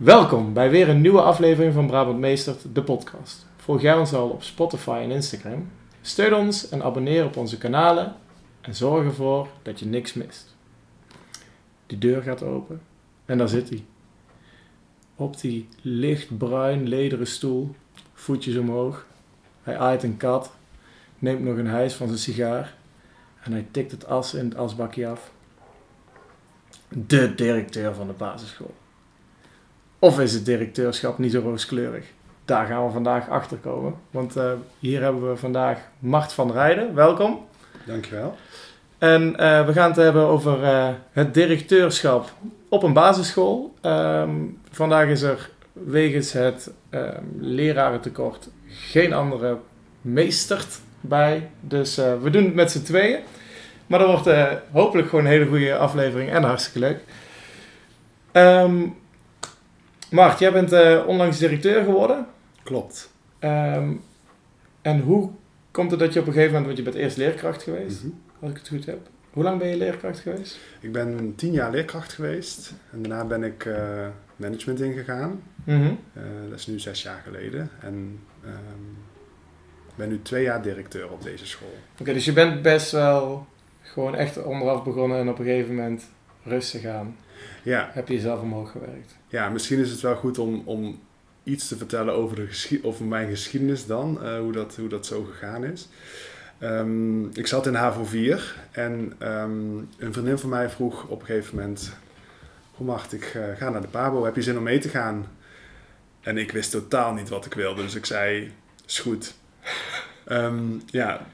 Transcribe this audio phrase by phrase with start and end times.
[0.00, 3.46] Welkom bij weer een nieuwe aflevering van Brabant Meestert, de podcast.
[3.56, 5.70] Volg jij ons al op Spotify en Instagram?
[6.00, 8.14] Steun ons en abonneer op onze kanalen
[8.60, 10.56] en zorg ervoor dat je niks mist.
[11.86, 12.80] Die deur gaat open
[13.24, 13.84] en daar zit hij.
[15.16, 17.74] Op die lichtbruin lederen stoel,
[18.12, 19.06] voetjes omhoog.
[19.62, 20.52] Hij aait een kat,
[21.18, 22.74] neemt nog een hijs van zijn sigaar
[23.42, 25.32] en hij tikt het as in het asbakje af.
[26.88, 28.74] De directeur van de basisschool.
[30.02, 32.04] Of is het directeurschap niet zo rooskleurig?
[32.44, 33.94] Daar gaan we vandaag achter komen.
[34.10, 36.94] Want uh, hier hebben we vandaag Mart van Rijden.
[36.94, 37.46] Welkom.
[37.86, 38.36] Dankjewel.
[38.98, 42.32] En uh, we gaan het hebben over uh, het directeurschap
[42.68, 43.74] op een basisschool.
[43.82, 49.58] Um, vandaag is er wegens het um, lerarentekort geen andere
[50.00, 51.50] meestert bij.
[51.60, 53.20] Dus we doen het met z'n tweeën.
[53.86, 54.40] Maar dat wordt
[54.70, 57.00] hopelijk gewoon een hele goede aflevering en hartstikke leuk.
[58.32, 58.98] Um,
[60.10, 62.26] Mart, jij bent uh, onlangs directeur geworden.
[62.62, 63.10] Klopt.
[63.40, 64.02] Um,
[64.82, 65.30] en hoe
[65.70, 68.10] komt het dat je op een gegeven moment, want je bent eerst leerkracht geweest, mm
[68.10, 68.20] -hmm.
[68.40, 68.98] als ik het goed heb.
[69.30, 70.58] Hoe lang ben je leerkracht geweest?
[70.80, 75.42] Ik ben tien jaar leerkracht geweest en daarna ben ik uh, management ingegaan.
[75.64, 75.98] Mm -hmm.
[76.16, 77.70] uh, dat is nu zes jaar geleden.
[77.80, 78.96] En um,
[79.94, 81.76] ben nu twee jaar directeur op deze school.
[81.92, 83.46] Oké, okay, dus je bent best wel
[83.82, 86.08] gewoon echt onderaf begonnen en op een gegeven moment
[86.42, 87.16] rustig aan.
[87.62, 87.90] Ja.
[87.92, 89.16] Heb je jezelf omhoog gewerkt?
[89.28, 91.00] Ja, misschien is het wel goed om, om
[91.44, 95.06] iets te vertellen over, de geschied, over mijn geschiedenis dan, uh, hoe, dat, hoe dat
[95.06, 95.88] zo gegaan is.
[96.62, 101.26] Um, ik zat in HAVO 4 en um, een vriendin van mij vroeg op een
[101.26, 101.92] gegeven moment:
[102.70, 104.24] Hoe mag ik uh, ga naar de Pabo?
[104.24, 105.26] Heb je zin om mee te gaan?
[106.20, 108.52] En ik wist totaal niet wat ik wilde, dus ik zei:
[108.86, 109.34] Is goed.
[110.28, 111.26] um, ja,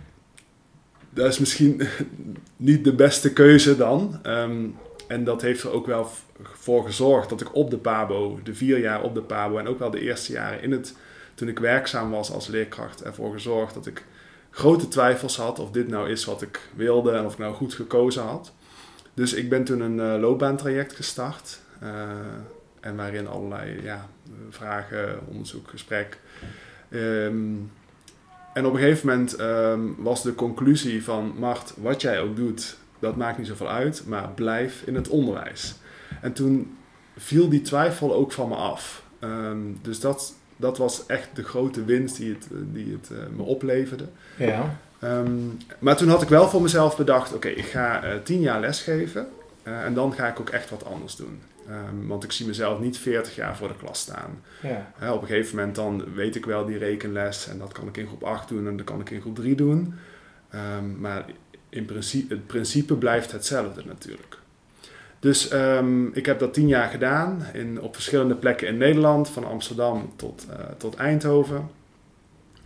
[1.10, 1.82] dat is misschien
[2.56, 4.20] niet de beste keuze dan.
[5.08, 8.78] En dat heeft er ook wel voor gezorgd dat ik op de PABO, de vier
[8.78, 10.94] jaar op de PABO en ook wel de eerste jaren in het,
[11.34, 14.04] toen ik werkzaam was als leerkracht, ervoor gezorgd dat ik
[14.50, 17.74] grote twijfels had of dit nou is wat ik wilde en of ik nou goed
[17.74, 18.52] gekozen had.
[19.14, 21.60] Dus ik ben toen een uh, loopbaantraject gestart.
[21.82, 21.90] Uh,
[22.86, 24.08] en waarin allerlei ja,
[24.50, 26.18] vragen, onderzoek, gesprek.
[26.90, 27.70] Um,
[28.54, 32.76] en op een gegeven moment um, was de conclusie van Mart, wat jij ook doet,
[33.06, 35.74] dat maakt niet zoveel uit, maar blijf in het onderwijs.
[36.20, 36.76] En toen
[37.16, 39.02] viel die twijfel ook van me af.
[39.20, 43.42] Um, dus dat, dat was echt de grote winst die het, die het uh, me
[43.42, 44.04] opleverde.
[44.36, 44.78] Ja.
[45.02, 48.40] Um, maar toen had ik wel voor mezelf bedacht: oké, okay, ik ga uh, tien
[48.40, 49.28] jaar lesgeven
[49.64, 51.40] uh, en dan ga ik ook echt wat anders doen.
[51.68, 54.42] Um, want ik zie mezelf niet 40 jaar voor de klas staan.
[54.62, 55.12] Ja.
[55.12, 58.06] op een gegeven moment dan weet ik wel die rekenles en dat kan ik in
[58.06, 59.94] groep 8 doen en dat kan ik in groep 3 doen.
[60.98, 61.24] maar
[61.76, 64.38] in principe, het principe blijft hetzelfde natuurlijk.
[65.20, 69.44] Dus um, ik heb dat tien jaar gedaan in, op verschillende plekken in Nederland, van
[69.44, 71.70] Amsterdam tot, uh, tot Eindhoven.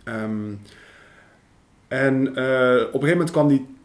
[0.05, 0.61] Um,
[1.87, 3.75] en uh, op een gegeven moment kwam die,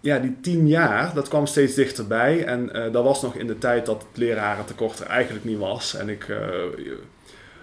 [0.00, 2.44] ja, die tien jaar, dat kwam steeds dichterbij.
[2.44, 5.94] En uh, dat was nog in de tijd dat het lerarentekort er eigenlijk niet was.
[5.94, 6.26] En ik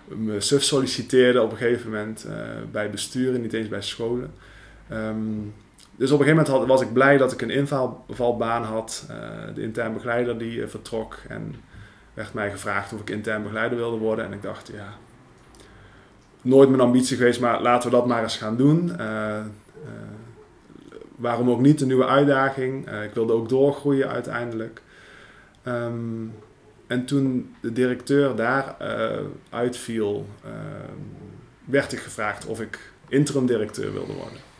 [0.08, 2.28] me suf solliciteerde op een gegeven moment
[2.72, 4.34] bij besturen, niet eens bij scholen.
[4.92, 5.54] Um,
[5.96, 9.08] dus op een gegeven moment was ik blij dat ik een invalbaan had.
[9.10, 9.16] Uh,
[9.56, 11.56] de intern begeleider die uh, vertrok en
[12.14, 14.26] werd mij gevraagd of ik intern begeleider wilde worden.
[14.26, 14.94] En ik dacht, ja,
[16.42, 18.92] nooit mijn ambitie geweest, maar laten we dat maar eens gaan doen.
[19.00, 19.42] Uh,
[21.16, 22.90] waarom ook niet, een nieuwe uitdaging.
[23.04, 24.82] ik wilde ook doorgroeien uiteindelijk.
[25.68, 26.34] Um,
[26.88, 28.76] en toen de directeur daar
[29.50, 30.28] uitviel,
[31.66, 34.53] werd ik gevraagd of ik interim directeur wilde worden.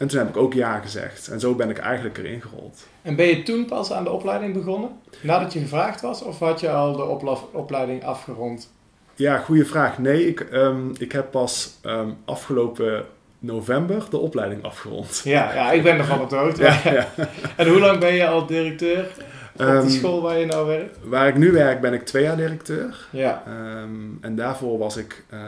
[0.00, 1.28] En toen heb ik ook ja gezegd.
[1.28, 2.86] En zo ben ik eigenlijk erin gerold.
[3.02, 4.90] En ben je toen pas aan de opleiding begonnen?
[5.22, 6.22] Nadat je gevraagd was?
[6.22, 8.72] Of had je al de opleiding afgerond?
[9.14, 9.98] Ja, goede vraag.
[9.98, 13.04] Nee, ik, um, ik heb pas um, afgelopen
[13.38, 15.20] november de opleiding afgerond.
[15.24, 16.62] Ja, ja ik ben ervan op de hoogte.
[16.68, 17.08] ja, ja.
[17.56, 19.06] En hoe lang ben je al directeur
[19.54, 20.98] op um, de school waar je nou werkt?
[21.02, 23.08] Waar ik nu werk ben ik twee jaar directeur.
[23.10, 23.42] Ja.
[24.20, 25.24] en daarvoor was ik...
[25.32, 25.40] Uh,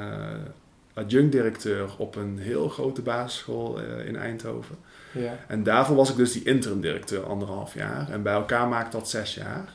[0.95, 4.77] adjunct-directeur op een heel grote basisschool uh, in Eindhoven.
[5.13, 5.39] Ja.
[5.49, 8.11] En daarvoor was ik dus die interim-directeur anderhalf jaar.
[8.11, 9.69] En bij elkaar maakt dat zes jaar.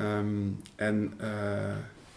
[0.00, 1.28] Um, en uh,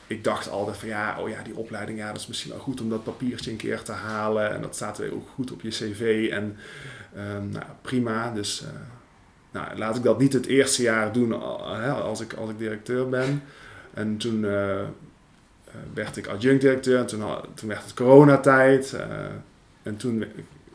[0.07, 2.81] ik dacht altijd van ja, oh ja, die opleiding, ja, dat is misschien wel goed
[2.81, 4.51] om dat papiertje een keer te halen.
[4.51, 6.29] En dat staat weer ook goed op je cv.
[6.31, 6.57] En
[7.17, 8.31] um, nou, prima.
[8.31, 8.67] Dus uh,
[9.51, 11.41] nou, laat ik dat niet het eerste jaar doen
[12.03, 13.43] als, ik, als ik directeur ben.
[13.93, 14.45] En toen
[15.93, 16.99] werd ik adjunct-directeur.
[16.99, 17.23] En toen,
[17.53, 18.93] toen werd het coronatijd.
[18.95, 19.01] Uh,
[19.83, 20.25] en toen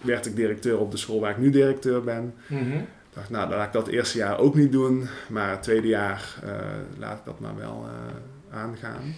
[0.00, 2.34] werd ik directeur op de school waar ik nu directeur ben.
[2.46, 2.86] Mm -hmm.
[3.14, 5.08] Dacht, nou, dan laat ik dat eerste jaar ook niet doen.
[5.28, 6.50] Maar het tweede jaar uh,
[6.98, 7.86] laat ik dat maar wel
[8.50, 9.14] aangaan.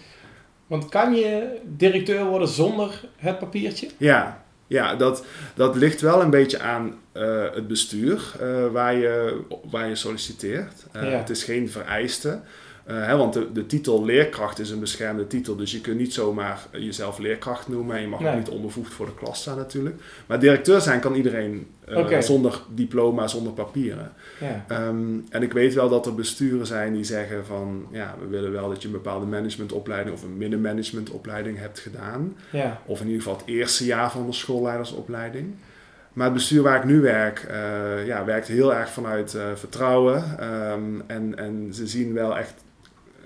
[0.66, 3.88] Want kan je directeur worden zonder het papiertje?
[3.96, 9.40] Ja, ja dat, dat ligt wel een beetje aan eh, het bestuur eh, waar, je,
[9.70, 10.86] waar je solliciteert.
[10.92, 11.00] Ja.
[11.00, 12.40] Het is geen vereiste.
[12.88, 15.56] Eh, hè, want de, de titel leerkracht is een beschermde titel.
[15.56, 17.96] Dus je kunt niet zomaar jezelf leerkracht noemen.
[17.96, 18.30] En je mag Nee.
[18.30, 19.96] ook niet onbevoegd voor de klas staan natuurlijk.
[20.26, 24.12] Maar directeur zijn kan iedereen eh, zonder diploma, zonder papieren.
[24.40, 24.64] Ja.
[24.68, 27.86] Ehm, en ik weet wel dat er besturen zijn die zeggen van...
[27.90, 32.36] Ja, we willen wel dat je een bepaalde managementopleiding of een middenmanagementopleiding hebt gedaan.
[32.50, 32.80] Ja.
[32.86, 35.54] Of in ieder geval het eerste jaar van de schoolleidersopleiding.
[36.12, 40.24] Maar het bestuur waar ik nu werk, eh, ja, werkt heel erg vanuit eh, vertrouwen.
[40.38, 42.54] Ehm, en, en ze zien wel echt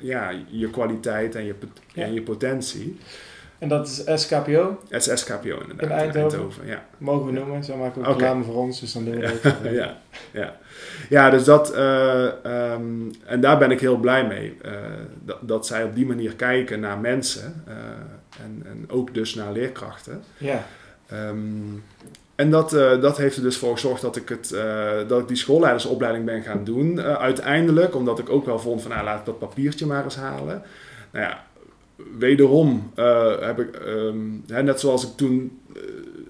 [0.02, 1.54] ja, je kwaliteit en je,
[1.92, 2.04] Ja.
[2.04, 2.98] en je potentie.
[3.58, 6.14] En dat is SKPO, Het is SKPO inderdaad.
[6.14, 6.66] In Eindhoven?
[6.66, 6.84] ja.
[6.98, 7.64] mogen we noemen.
[7.64, 9.56] Zo maken we reclame voor ons, dus dan doen we Ja, dat.
[9.72, 9.96] ja,
[10.32, 10.56] ja.
[11.08, 14.56] ja, dus dat, eh, ehm, en daar ben ik heel blij mee.
[14.62, 14.72] eh,
[15.24, 17.74] dat, dat zij op die manier kijken naar mensen eh,
[18.44, 20.22] en, en ook dus naar leerkrachten.
[20.38, 20.64] Ja.
[21.06, 21.38] Ehm,
[22.42, 25.28] en dat, eh, dat heeft er dus voor gezorgd dat ik, het, eh, dat ik
[25.28, 26.98] die schoolleidersopleiding ben gaan doen.
[26.98, 30.16] eh, uiteindelijk, omdat ik ook wel vond van nou, laat ik dat papiertje maar eens
[30.16, 30.62] halen.
[31.12, 31.44] Nou ja,
[32.18, 32.92] wederom
[33.40, 34.16] heb ik, ehm,
[34.46, 35.80] hè, net zoals ik toen eh,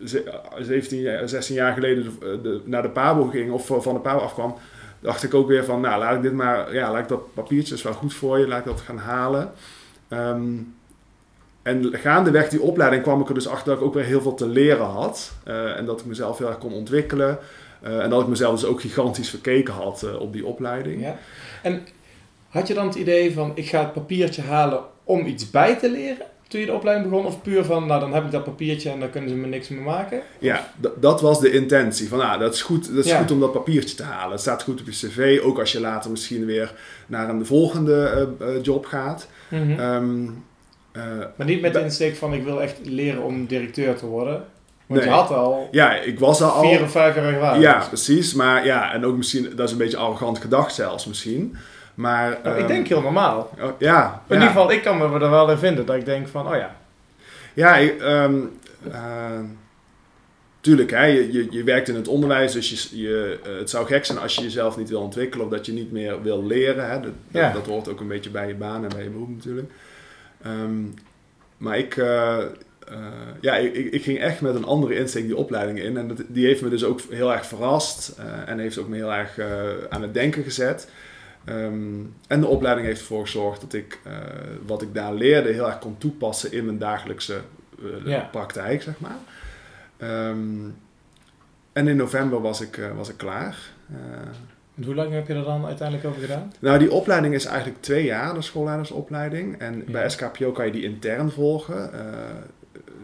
[0.07, 4.01] ze- 17, jaar- 16 jaar geleden de, de- naar de PABO ging of van de
[4.01, 4.55] PABO afkwam,
[5.01, 7.75] dacht ik ook weer van nou laat ik dit maar, ja, laat ik dat papiertje
[7.75, 9.51] is wel goed voor je, laat ik dat gaan halen.
[10.09, 10.43] Ehm,
[11.63, 14.35] en gaandeweg die opleiding kwam ik er dus achter dat ik ook weer heel veel
[14.35, 15.33] te leren had.
[15.45, 17.39] Eh, en dat ik mezelf heel erg kon ontwikkelen.
[17.81, 21.01] Eh, en dat ik mezelf dus ook gigantisch verkeken had eh, op die opleiding.
[21.03, 21.17] ja.
[21.63, 21.83] En
[22.49, 25.91] had je dan het idee van, ik ga het papiertje halen om iets bij te
[25.91, 26.27] leren?
[26.49, 27.27] Toen je de opleiding begon?
[27.27, 29.69] Of puur van, nou dan heb ik dat papiertje en dan kunnen ze me niks
[29.69, 30.21] meer maken?
[30.39, 32.09] Ja, dat was de intentie.
[32.09, 33.19] Van, nou, dat is, goed, dat is Ja.
[33.19, 34.31] goed om dat papiertje te halen.
[34.31, 35.41] Het staat goed op je cv.
[35.45, 36.75] Ook als je later misschien weer
[37.07, 38.29] naar een volgende
[38.63, 39.29] job gaat.
[39.51, 40.25] Ehm,
[40.93, 41.03] eh,
[41.37, 44.45] maar niet met de insteek van, ik wil echt leren om directeur te worden.
[44.87, 45.09] Want Nee.
[45.11, 46.61] je had al ja, ik was al...
[46.61, 47.63] vier of vijf jaar ervaring.
[47.65, 48.35] Ja, precies.
[48.35, 51.57] Maar ja, en ook misschien, dat is een beetje arrogant gedacht zelfs misschien.
[51.95, 52.39] Maar...
[52.43, 53.51] Nou, ik ehm, denk heel normaal.
[53.61, 54.35] oh, ja, In ja.
[54.35, 55.87] ieder geval, ik kan me er wel in vinden.
[55.87, 56.77] Dat ik denk van, oh ja.
[57.55, 58.35] Ja, ik, ehm,
[58.93, 59.41] eh,
[60.61, 63.87] tuurlijk, hè, je, je, je werkt in het onderwijs, dus je, je, eh, het zou
[63.87, 66.91] gek zijn als je jezelf niet wil ontwikkelen of dat je niet meer wil leren.
[66.91, 67.01] Hè.
[67.01, 67.53] Dat, Ja.
[67.53, 69.71] dat hoort ook een beetje bij je baan en bij je beroep natuurlijk.
[70.43, 70.83] Ehm,
[71.57, 72.47] maar ik, eh, eh,
[73.41, 75.97] ja, ik, ik- ging echt met een andere insteek die opleiding in.
[75.97, 78.97] En dat, die heeft me dus ook heel erg verrast eh, en heeft ook me
[78.97, 79.39] heel erg
[79.91, 80.91] aan het denken gezet.
[81.45, 83.99] Ehm, en de opleiding heeft ervoor gezorgd dat ik
[84.67, 87.41] wat ik daar leerde heel erg kon toepassen in mijn dagelijkse
[88.31, 89.17] praktijk, zeg maar.
[89.97, 90.39] Ehm,
[91.73, 93.57] en in november was ik, was ik klaar.
[94.77, 96.53] En hoe lang heb je er dan uiteindelijk over gedaan?
[96.59, 99.59] nou, die opleiding is eigenlijk twee jaar, de schoolleidersopleiding.
[99.59, 99.93] En Ja.
[99.93, 101.93] bij SKPO kan je die intern volgen.
[101.93, 102.01] Eh,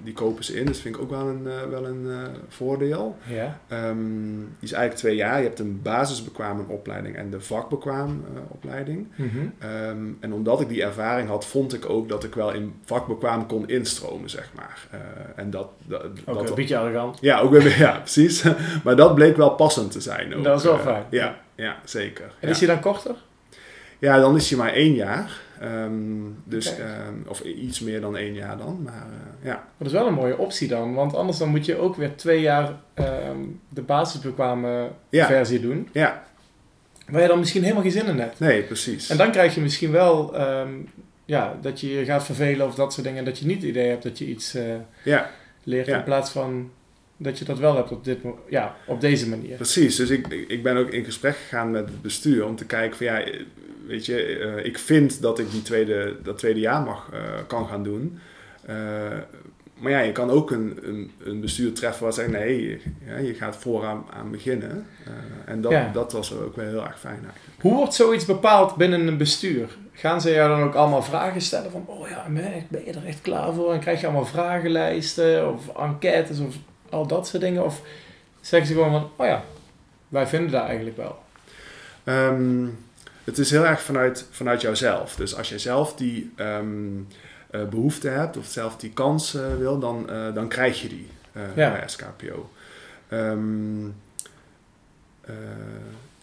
[0.02, 2.16] die kopen ze in, dus vind ik ook wel een, eh, wel een eh,
[2.48, 3.16] voordeel.
[3.26, 3.58] Ja.
[3.68, 3.96] Ehm,
[4.36, 5.38] die is eigenlijk twee jaar.
[5.38, 9.06] Je hebt een basisbekwaam opleiding en de vakbekwaam opleiding.
[9.14, 9.26] Mhm.
[9.58, 13.46] Ehm, en omdat ik die ervaring had, vond ik ook dat ik wel in vakbekwaam
[13.46, 14.88] kon instromen, zeg maar.
[15.36, 17.18] En dat, dat, Ook dat een beetje arrogant.
[17.20, 18.44] ja, ook weer, ja, precies.
[18.84, 20.34] maar dat bleek wel passend te zijn.
[20.34, 20.44] Ook.
[20.44, 21.04] Dat is wel fijn.
[21.10, 22.25] Ja, ja zeker.
[22.25, 22.49] En ja.
[22.49, 23.14] is die dan korter?
[23.99, 25.40] Ja, dan is hij maar één jaar.
[25.61, 25.92] Ehm,
[26.44, 28.80] dus, ehm, of iets meer dan één jaar dan.
[28.85, 29.64] Maar eh, ja.
[29.78, 30.94] Dat is wel een mooie optie dan.
[30.94, 35.26] Want anders dan moet je ook weer twee jaar ehm, de basisbekwame Ja.
[35.26, 35.88] versie doen.
[35.92, 36.26] ja,
[37.09, 38.38] Waar je dan misschien helemaal geen zin in hebt.
[38.38, 39.11] nee, precies.
[39.11, 40.35] En dan krijg je misschien wel
[41.25, 43.25] ja, dat je je gaat vervelen of dat soort dingen.
[43.25, 44.64] Dat je niet het idee hebt dat je iets eh,
[45.02, 45.30] Ja,
[45.62, 45.87] leert.
[45.87, 45.97] Ja.
[45.97, 46.71] In plaats van
[47.20, 49.56] dat je dat wel hebt op, dit, ja, op deze manier.
[49.56, 49.96] precies.
[49.96, 53.06] Dus ik, ik ben ook in gesprek gegaan met het bestuur om te kijken van
[53.06, 53.25] ja,
[53.87, 57.66] weet je, eh, ik vind dat ik die tweede, dat tweede jaar mag, eh, kan
[57.66, 58.18] gaan doen.
[58.66, 58.75] Eh,
[59.75, 63.16] maar ja, je kan ook een, een, een bestuur treffen waar zegt nee, je, ja,
[63.16, 64.87] je gaat vooraan aan beginnen.
[65.44, 65.90] En dat, Ja.
[65.92, 67.60] dat was ook wel heel erg fijn eigenlijk.
[67.60, 69.76] Hoe wordt zoiets bepaald binnen een bestuur?
[69.92, 72.26] Gaan ze jou dan ook allemaal vragen stellen van, oh ja,
[72.68, 73.72] ben je er echt klaar voor?
[73.72, 76.54] En krijg je allemaal vragenlijsten of enquêtes of
[76.90, 77.64] al dat soort dingen?
[77.64, 77.83] Of
[78.40, 79.45] zeggen ze gewoon van, oh ja,
[80.09, 81.18] wij vinden dat eigenlijk wel.
[82.04, 82.66] Ehm,
[83.25, 85.16] het is heel erg vanuit, vanuit jouzelf.
[85.16, 86.66] Dus als jij zelf die ehm,
[87.50, 91.09] eh, behoefte hebt of zelf die kans eh, wil, dan, eh, dan krijg je die
[91.54, 91.71] Ja.
[91.71, 92.50] bij SKPO.
[93.09, 93.87] Ehm,
[95.21, 95.35] eh,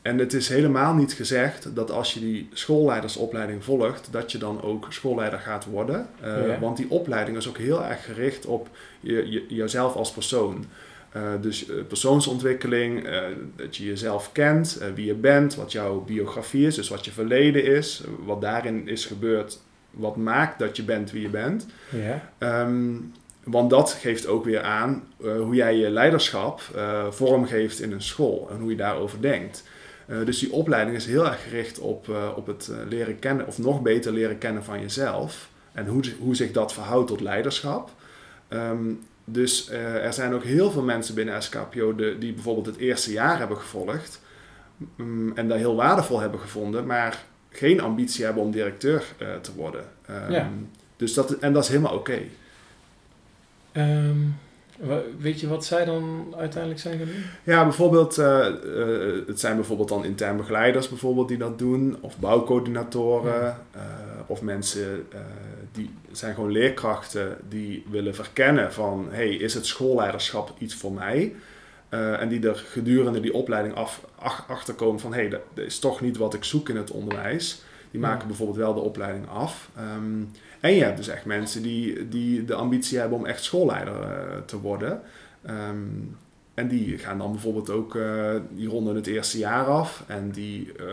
[0.05, 4.62] en het is helemaal niet gezegd dat als je die schoolleidersopleiding volgt, dat je dan
[4.62, 6.07] ook schoolleider gaat worden.
[6.21, 6.59] Eh, Ja.
[6.59, 8.69] Want die opleiding is ook heel erg gericht op
[9.00, 10.65] je, je, jezelf als persoon.
[11.12, 13.07] Eh, dus eh, persoonsontwikkeling,
[13.55, 17.63] dat je jezelf kent, wie je bent, wat jouw biografie is, dus wat je verleden
[17.63, 19.59] is, wat daarin is gebeurd
[19.91, 21.65] wat maakt dat je bent wie je bent.
[21.89, 22.31] Ja.
[22.38, 22.93] Ehm,
[23.43, 26.62] want dat geeft ook weer aan hoe jij je leiderschap
[27.09, 29.63] vormgeeft in een school en hoe je daarover denkt.
[30.07, 33.81] Uh, dus die opleiding is heel erg gericht op, op het leren kennen, of nog
[33.81, 35.50] beter leren kennen van jezelf.
[35.71, 37.91] En hoe, hoe zich dat verhoudt tot leiderschap.
[38.50, 43.12] Um, dus er zijn ook heel veel mensen binnen SKPO de, die bijvoorbeeld het eerste
[43.12, 44.21] jaar hebben gevolgd.
[45.00, 49.03] Um, en dat heel waardevol hebben gevonden, maar geen ambitie hebben om directeur
[49.41, 49.85] te worden.
[50.09, 50.50] Um, ja.
[50.95, 52.29] dus dat, en dat is helemaal oké.
[53.71, 54.31] Okay.
[55.17, 57.24] Weet je wat zij dan uiteindelijk zijn gaan doen?
[57.44, 62.17] Ja, bijvoorbeeld, uh, uh, het zijn bijvoorbeeld dan intern begeleiders bijvoorbeeld die dat doen, of
[62.17, 63.63] bouwcoördinatoren, ja.
[63.75, 63.82] uh,
[64.27, 65.08] of mensen
[65.72, 71.36] die zijn gewoon leerkrachten die willen verkennen van, hey, is het schoolleiderschap iets voor mij?
[72.20, 75.79] en die er gedurende die opleiding af, ach, achterkomen van, hé, hey, dat, dat, is
[75.79, 77.62] toch niet wat ik zoek in het onderwijs.
[77.91, 78.25] Die maken ja.
[78.25, 79.70] bijvoorbeeld wel de opleiding af.
[79.98, 80.32] Um,
[80.65, 84.38] en je hebt dus echt mensen die, die de ambitie hebben om echt schoolleider uh,
[84.45, 85.01] te worden.
[85.50, 86.17] Um,
[86.53, 90.72] en die gaan dan bijvoorbeeld ook, uh, die ronden het eerste jaar af en die,
[90.79, 90.88] uh,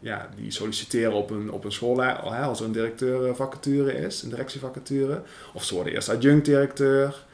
[0.00, 5.22] ja, die solliciteren op een, op een schoolleider, als er een directeurvacature is, een directievacature.
[5.54, 7.24] Of ze worden eerst adjunct-directeur.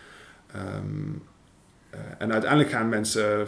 [0.57, 1.23] Um,
[2.19, 3.47] en uiteindelijk gaan mensen,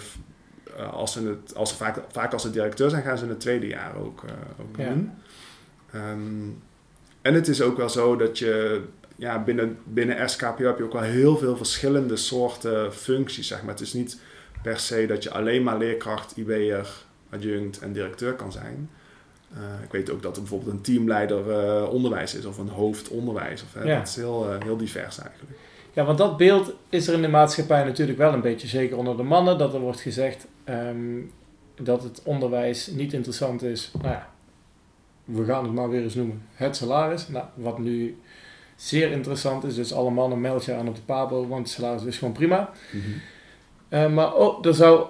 [0.93, 3.41] als ze, het, als ze vaak, vaak als ze directeur zijn, gaan ze in het
[3.41, 4.25] tweede jaar ook,
[4.61, 5.13] ook doen.
[5.95, 6.63] Um,
[7.23, 8.83] en het is ook wel zo dat je
[9.17, 13.47] ja, binnen, binnen SKPO heb je ook wel heel veel verschillende soorten functies.
[13.47, 13.71] Zeg maar.
[13.71, 14.21] Het is niet
[14.63, 16.89] per se dat je alleen maar leerkracht, IB'er,
[17.31, 18.91] adjunct en directeur kan zijn.
[19.53, 23.63] Uh, ik weet ook dat er bijvoorbeeld een teamleider uh, onderwijs is of een hoofdonderwijs.
[23.63, 23.99] Of, ja.
[23.99, 25.59] Dat is heel, uh, heel divers eigenlijk.
[25.93, 29.17] Ja, want dat beeld is er in de maatschappij natuurlijk wel een beetje, zeker onder
[29.17, 31.33] de mannen, dat er wordt gezegd um,
[31.77, 33.91] dat het onderwijs niet interessant is.
[34.01, 34.30] Nou ja,
[35.25, 37.29] we gaan het maar weer eens noemen, het salaris.
[37.29, 38.19] Nou, wat nu
[38.77, 42.05] zeer interessant is, dus alle mannen meld je aan op de PABO, want het salaris
[42.05, 42.71] is gewoon prima.
[42.93, 43.99] Mm -hmm.
[43.99, 45.07] uh, maar ook, er zou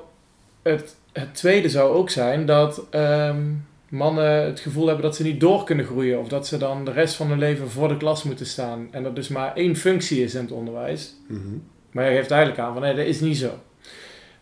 [0.62, 5.40] het, het tweede zou ook zijn dat um, mannen het gevoel hebben dat ze niet
[5.40, 6.20] door kunnen groeien.
[6.20, 8.88] Of dat ze dan de rest van hun leven voor de klas moeten staan.
[8.90, 11.14] En dat dus maar één functie is in het onderwijs.
[11.28, 11.62] Mm -hmm.
[11.90, 13.50] Maar je geeft eigenlijk aan van nee, dat is niet zo.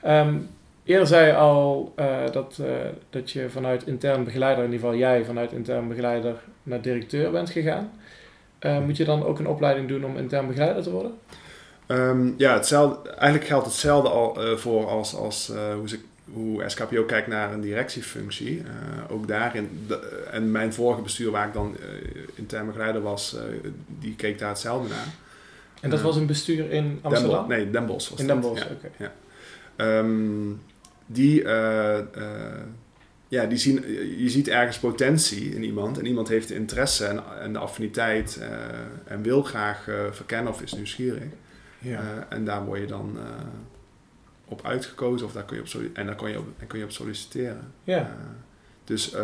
[0.07, 0.49] Um,
[0.89, 2.67] Eerder zei je al uh, dat, uh,
[3.11, 7.51] dat je vanuit intern begeleider, in ieder geval jij vanuit intern begeleider naar directeur bent
[7.51, 7.93] gegaan.
[8.61, 11.13] Uh, moet je dan ook een opleiding doen om intern begeleider te worden?
[11.89, 15.99] Um, ja, hetzelfde, eigenlijk geldt hetzelfde al voor als, als hoe, ze,
[16.33, 18.63] hoe SKPO kijkt naar een directiefunctie.
[19.11, 21.77] ook daarin, de, en mijn vorige bestuur waar ik dan
[22.35, 23.37] intern begeleider was,
[23.99, 25.07] die keek daar hetzelfde naar.
[25.81, 27.49] En dat was een bestuur in Amsterdam?
[27.49, 28.73] Den nee, Den Bosch was In Den Bosch, oké.
[28.73, 28.91] Okay.
[29.77, 29.99] Ja.
[29.99, 30.61] Um,
[31.11, 32.25] die, uh, uh,
[33.29, 33.85] ja, die zien,
[34.19, 38.39] je ziet ergens potentie in iemand en iemand heeft de interesse en, en de affiniteit
[38.41, 38.47] uh,
[39.05, 41.23] en wil graag verkennen of is nieuwsgierig.
[41.81, 42.27] Ja.
[42.29, 43.19] en daar word je dan
[44.45, 46.85] op uitgekozen of daar kun je op, en daar kun je op, en kun je
[46.85, 47.73] op solliciteren.
[47.85, 48.17] Ja.
[48.85, 49.15] dus,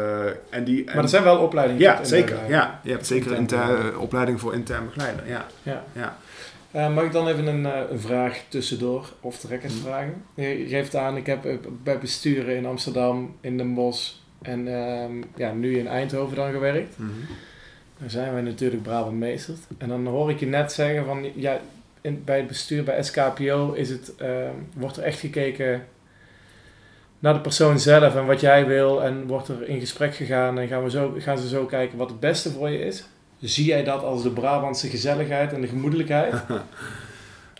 [0.51, 1.83] en die, en, maar er zijn wel opleidingen.
[1.83, 2.49] Ja, zeker.
[2.49, 5.29] Ja, je hebt zeker een opleiding voor intern begeleider.
[5.29, 5.47] Ja.
[5.63, 5.85] Ja.
[5.93, 6.17] ja.
[6.75, 10.25] Uh, mag ik dan even een, uh, een vraag tussendoor of trekkers vragen?
[10.35, 14.13] Je geeft aan, ik heb bij besturen in Amsterdam, in Den Bosch
[14.43, 15.05] en uh,
[15.37, 16.99] ja, nu in Eindhoven dan gewerkt.
[16.99, 17.37] Mm -hmm.
[17.99, 19.59] Dan zijn we natuurlijk Brabant meesterd.
[19.79, 21.61] En dan hoor ik je net zeggen van, ja,
[22.01, 25.87] in, bij het bestuur, bij SKPO, is het, ehm, wordt er echt gekeken
[27.19, 29.03] naar de persoon zelf en wat jij wil.
[29.03, 32.11] En wordt er in gesprek gegaan en gaan, we zo, gaan ze zo kijken wat
[32.11, 33.05] het beste voor je is?
[33.45, 36.35] Zie jij dat als de Brabantse gezelligheid en de gemoedelijkheid?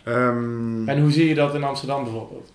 [0.07, 2.51] um, en hoe zie je dat in Amsterdam bijvoorbeeld?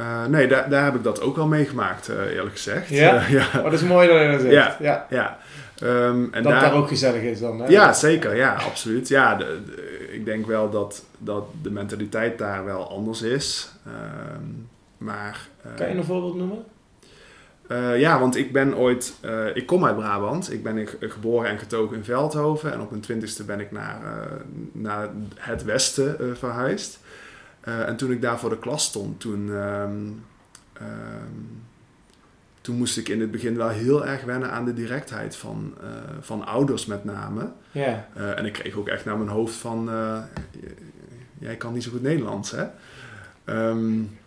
[0.00, 2.88] Uh, nee, daar, daar heb ik dat ook wel meegemaakt, uh, eerlijk gezegd.
[2.88, 3.14] Ja?
[3.14, 3.46] Uh, ja.
[3.56, 4.52] Oh, dat is mooi dat je dat zegt.
[4.52, 5.06] Ja, ja.
[5.10, 5.38] ja.
[5.82, 7.66] Um, en dat daar, daar, ook gezellig is dan, hè?
[7.66, 8.36] Ja, zeker.
[8.36, 9.08] Ja, absoluut.
[9.08, 13.72] Ja, de, de, ik denk wel dat, dat de mentaliteit daar wel anders is.
[13.86, 14.68] Um,
[14.98, 15.48] maar...
[15.76, 16.64] kan je een voorbeeld noemen?
[17.68, 20.52] Uh, ja, want ik ben ooit, uh, ik kom uit Brabant.
[20.52, 22.72] Ik ben geboren en getogen in Veldhoven.
[22.72, 24.32] En op mijn twintigste ben ik naar, uh,
[24.72, 26.98] naar het westen verhuisd.
[27.60, 30.24] en toen ik daar voor de klas stond, toen, um,
[30.80, 31.62] um,
[32.60, 35.74] toen moest ik in het begin wel heel erg wennen aan de directheid van,
[36.20, 37.52] van ouders met name.
[37.70, 37.98] Yeah.
[38.36, 39.90] en ik kreeg ook echt naar mijn hoofd van,
[41.38, 42.66] jij kan niet zo goed Nederlands hè.
[43.68, 44.18] Um,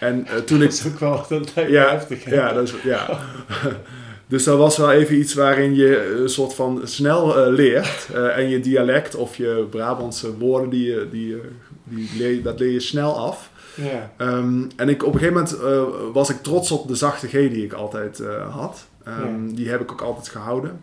[0.00, 0.70] en uh, toen ik...
[0.70, 2.24] Dat is ook wel dat ja, heftig.
[2.24, 2.34] Hè?
[2.34, 3.20] Ja, dat is, ja.
[4.26, 8.08] dus dat was wel even iets waarin je een soort van snel uh, leert.
[8.14, 11.36] Uh, en je dialect of je Brabantse woorden, die, die,
[11.84, 13.50] die leer, dat leer je snel af.
[13.74, 14.12] Ja.
[14.18, 17.64] Um, en ik, op een gegeven moment was ik trots op de zachte G die
[17.64, 18.86] ik altijd had.
[19.08, 19.54] Um, ja.
[19.54, 20.80] Die heb ik ook altijd gehouden.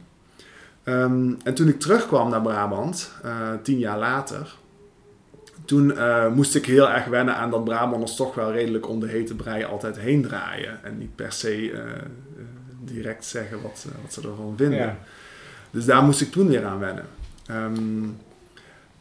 [0.87, 3.31] Ehm, en toen ik terugkwam naar Brabant, eh,
[3.63, 4.55] tien jaar later,
[5.67, 9.07] toen eh, moest ik heel erg wennen aan dat Brabanders toch wel redelijk om de
[9.07, 10.79] hete brei altijd heen draaien.
[10.83, 11.85] En niet per se eh, eh,
[12.79, 14.79] direct zeggen wat, ze- wat ze ervan vinden.
[14.79, 14.97] Ja.
[15.71, 17.05] Dus daar moest ik toen weer aan wennen.
[17.47, 18.03] Ehm,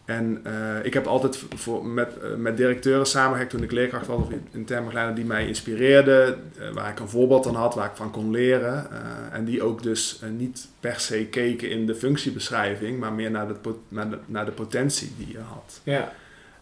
[0.05, 0.43] en
[0.83, 2.09] ik heb altijd voor, met,
[2.39, 6.39] met directeuren samengewerkt toen ik leerkracht was of intern begeleider die mij inspireerden,
[6.75, 8.87] waar ik een voorbeeld aan had, waar ik van kon leren.
[9.33, 13.55] en die ook dus niet per se keken in de functiebeschrijving, maar meer naar de,
[13.89, 15.81] naar de, naar de potentie die je had.
[15.83, 16.13] Ja.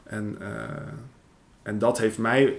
[0.04, 0.48] En, eh,
[1.62, 2.52] en dat heeft mij eh,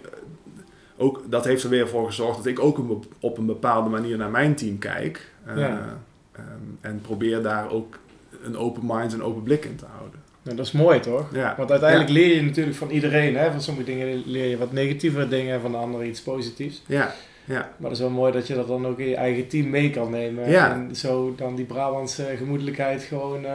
[0.97, 4.17] ook, dat heeft er weer voor gezorgd dat ik ook een op een bepaalde manier
[4.17, 5.31] naar mijn team kijk.
[5.45, 5.97] eh, Ja.
[6.31, 6.45] ehm,
[6.81, 7.97] en probeer daar ook
[8.43, 10.19] een open mind en open blik in te houden.
[10.41, 11.33] Nou, dat is mooi toch?
[11.33, 11.53] Ja.
[11.57, 13.35] Want uiteindelijk leer je natuurlijk van iedereen.
[13.37, 13.51] Hè?
[13.51, 16.83] Van sommige dingen leer je wat negatievere dingen, van de andere iets positiefs.
[16.85, 17.13] Ja,
[17.45, 19.69] ja, Maar het is wel mooi dat je dat dan ook in je eigen team
[19.69, 20.49] mee kan nemen.
[20.49, 20.71] Ja.
[20.73, 23.45] En zo dan die Brabantse gemoedelijkheid gewoon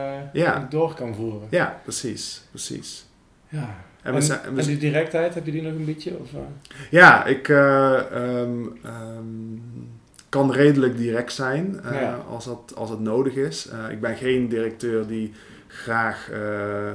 [0.69, 1.47] door kan voeren.
[1.49, 3.05] ja, precies, precies.
[3.51, 3.75] Ja.
[4.01, 6.17] En En, we zijn- we en die directheid, heb je die nog een beetje?
[6.17, 6.39] Of, eh?
[6.89, 9.25] Ja, ik eh, ehm, ehm,
[10.29, 12.13] kan redelijk direct zijn eh, Ja.
[12.13, 13.69] als, dat, als het nodig is.
[13.89, 15.33] Ik ben geen directeur die
[15.67, 16.87] graag eh,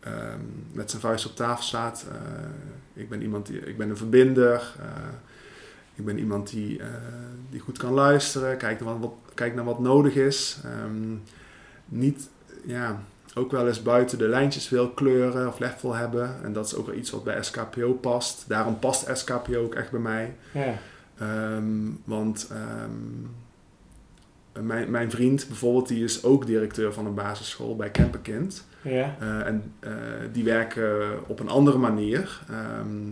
[0.00, 0.40] ehm,
[0.72, 2.06] met zijn vuist op tafel staat.
[2.94, 4.74] Ik ben iemand die, ik ben een verbinder.
[5.94, 6.80] Ik ben iemand die,
[7.50, 10.58] die goed kan luisteren, kijkt naar wat, kijkt naar wat nodig is.
[11.88, 12.28] Niet,
[12.64, 13.00] ja,
[13.38, 16.36] ook wel eens buiten de lijntjes wil kleuren of lef wil hebben.
[16.42, 18.44] En dat is ook wel iets wat bij SKPO past.
[18.48, 20.34] Daarom past SKPO ook echt bij mij.
[20.52, 20.74] ja.
[21.18, 22.90] Ehm, want ehm,
[24.66, 28.66] mijn, mijn vriend bijvoorbeeld, die is ook directeur van een basisschool bij Kemperkind.
[28.82, 29.16] Ja.
[29.20, 29.92] Eh, en eh,
[30.32, 32.40] die werken op een andere manier.
[32.48, 33.10] Ehm,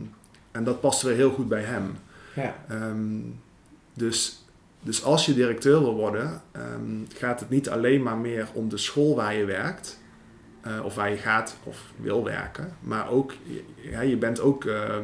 [0.50, 1.96] en dat past weer heel goed bij hem.
[2.34, 2.54] Ja.
[3.94, 4.44] Dus,
[4.80, 6.42] dus als je directeur wil worden,
[7.14, 9.98] gaat het niet alleen maar meer om de school waar je werkt.
[10.64, 12.76] Eh, of waar je gaat of wil werken.
[12.80, 13.32] Maar ook,
[13.90, 14.64] ja, je bent ook...
[14.64, 15.02] eh, ehm,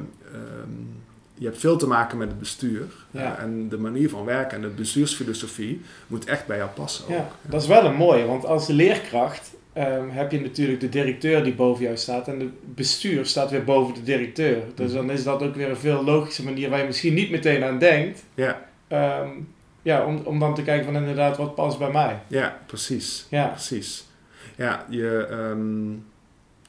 [1.35, 2.83] je hebt veel te maken met het bestuur.
[3.11, 3.37] Ja.
[3.37, 7.11] Eh, en de manier van werken en de bestuursfilosofie moet echt bij jou passen ook.
[7.11, 8.27] ja, dat is wel een mooie.
[8.27, 12.29] Want als leerkracht ehm, heb je natuurlijk de directeur die boven jou staat.
[12.29, 14.63] En het bestuur staat weer boven de directeur.
[14.75, 17.65] Dus dan is dat ook weer een veel logische manier waar je misschien niet meteen
[17.65, 18.25] aan denkt.
[18.35, 19.29] Ja, Ehm,
[19.83, 22.19] ja, om, om dan te kijken van inderdaad wat past bij mij.
[22.27, 23.27] ja precies.
[23.31, 24.05] Ja, Precies.
[24.57, 25.93] Ja, je, ehm,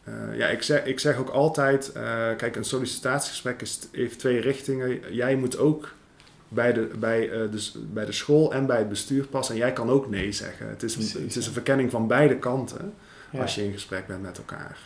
[0.04, 2.04] eh, ja ik, zeg, ik zeg ook altijd, eh,
[2.38, 5.14] kijk, een sollicitatiegesprek is, heeft twee richtingen.
[5.14, 5.94] Jij moet ook
[6.48, 9.56] bij de, bij, de, bij de school en bij het bestuur passen.
[9.56, 10.70] En jij kan ook nee zeggen.
[10.70, 12.94] Het is, Precies, het is een verkenning van beide kanten
[13.30, 13.42] ja.
[13.42, 14.78] als je in gesprek bent met elkaar.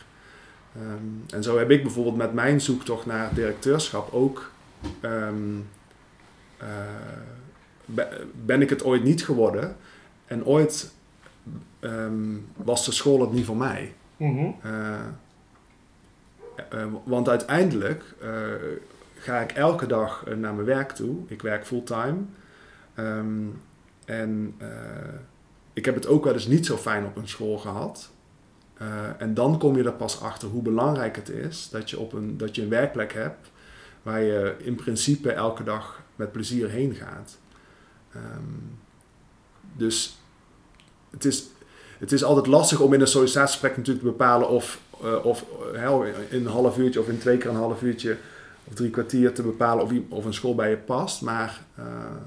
[0.74, 4.50] Ehm, en zo heb ik bijvoorbeeld met mijn zoektocht naar directeurschap ook...
[7.84, 9.76] be- ben ik het ooit niet geworden.
[10.26, 10.90] En ooit
[11.90, 13.94] ehm, was de school het niet voor mij.
[14.16, 14.50] Mhm.
[14.62, 15.00] Eh,
[16.70, 18.30] eh, want uiteindelijk eh,
[19.14, 21.16] ga ik elke dag naar mijn werk toe.
[21.26, 22.18] Ik werk fulltime.
[22.94, 23.44] Ehm,
[24.04, 24.54] en
[25.72, 28.10] ik heb het ook wel eens niet zo fijn op een school gehad.
[28.76, 32.12] Eh, en dan kom je er pas achter hoe belangrijk het is dat je, op
[32.12, 33.50] een, dat je een werkplek hebt
[34.02, 37.38] waar je in principe elke dag met plezier heen gaat.
[38.12, 38.42] Ehm,
[39.76, 40.18] dus
[41.10, 41.46] het is,
[41.98, 46.06] het is altijd lastig om in een sollicitatiegesprek natuurlijk te bepalen of, eh, of hè,
[46.28, 48.16] in een half uurtje of in twee keer een half uurtje
[48.68, 51.22] of drie kwartier te bepalen of, of een school bij je past.
[51.22, 51.84] Maar eh,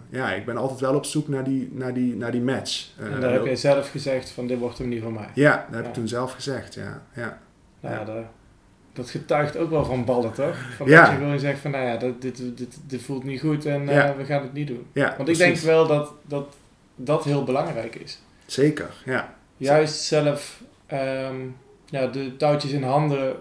[0.09, 2.87] ja, ik ben altijd wel op zoek naar die, naar die, naar die match.
[2.97, 5.29] En daar heb jij zelf gezegd van dit wordt hem niet van mij.
[5.33, 7.01] Ja, dat heb ik toen zelf gezegd, ja.
[7.15, 7.39] ja.
[7.79, 8.23] Nou ja, dat,
[8.93, 10.55] dat getuigt ook wel van ballen, toch?
[10.75, 11.01] Van Ja.
[11.01, 13.85] Dat je gewoon zegt van, nou ja, dat, dit, dit, dit voelt niet goed en
[14.17, 14.85] we gaan het niet doen.
[14.93, 16.55] ja Want ik denk wel dat, dat
[16.95, 18.19] dat heel belangrijk is.
[18.45, 19.37] Zeker, ja.
[19.59, 21.35] Juist zelf ehm,
[21.85, 23.35] ja, de touwtjes in handen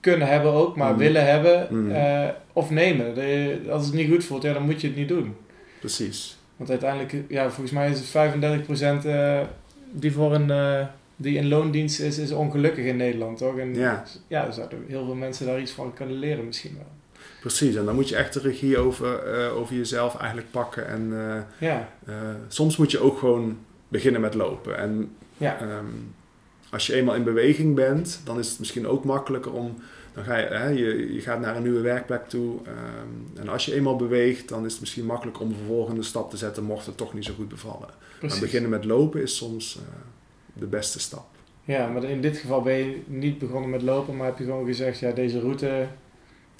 [0.00, 0.98] kunnen hebben ook, maar Mhm.
[0.98, 1.90] willen hebben Mhm.
[1.94, 3.14] eh, of nemen.
[3.14, 5.36] De- als het niet goed voelt, ja, dan moet je het niet doen.
[5.80, 6.38] Precies.
[6.56, 9.40] Want uiteindelijk, ja, volgens mij is het 35% eh,
[9.90, 10.50] die voor een...
[10.50, 10.86] eh,
[11.16, 13.58] die in loondienst is, is ongelukkig in Nederland, toch?
[13.58, 14.02] En Ja.
[14.28, 16.86] ja, er zouden heel veel mensen daar iets van kunnen leren misschien wel.
[17.40, 20.86] Precies, en dan moet je echt de regie over, over jezelf eigenlijk pakken.
[20.88, 21.12] En
[21.58, 21.88] Ja,
[22.48, 23.58] soms moet je ook gewoon
[23.94, 24.78] beginnen met lopen.
[24.78, 25.84] En ja, Ehm,
[26.70, 29.74] als je eenmaal in beweging bent, dan is het misschien ook makkelijker om.
[30.14, 32.58] Dan ga je, hè, je, je gaat naar een nieuwe werkplek toe.
[32.64, 36.30] ehm, en als je eenmaal beweegt, dan is het misschien makkelijk om de volgende stap
[36.30, 37.80] te zetten, mocht het toch niet zo goed bevallen.
[37.88, 38.38] Maar precies.
[38.40, 39.94] beginnen met lopen is soms eh,
[40.52, 41.26] de beste stap.
[41.64, 44.66] Ja, maar in dit geval ben je niet begonnen met lopen, maar heb je gewoon
[44.66, 45.86] gezegd, ja, deze route,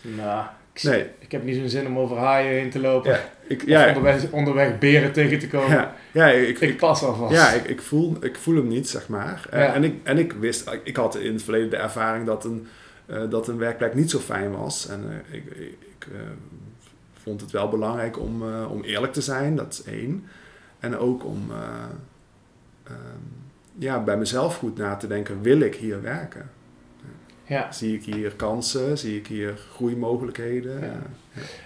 [0.02, 1.06] nou, Ik, Nee.
[1.18, 3.10] ik heb niet zo'n zin om over haaien heen te lopen.
[3.10, 5.70] Ja, ik, Of ja, onderweg, onderweg beren tegen te komen.
[5.70, 7.34] ja, ja, ik, Ik pas alvast.
[7.34, 9.46] ja ik, ik, voel, ik voel hem niet, zeg maar.
[9.50, 12.66] Eh, en, ik, en ik wist, ik had in het verleden de ervaring dat een,
[13.06, 14.88] eh, dat een werkplek niet zo fijn was.
[14.88, 16.06] En eh, ik, ik,
[17.22, 20.24] vond het wel belangrijk om, om eerlijk te zijn, dat is één.
[20.84, 21.56] En ook om eh,
[22.84, 23.22] ehm,
[23.78, 26.50] ja, bij mezelf goed na te denken, wil ik hier werken?
[27.46, 27.72] Ja.
[27.72, 28.98] Zie ik hier kansen?
[28.98, 30.80] Zie ik hier groeimogelijkheden?
[30.80, 31.02] Ja.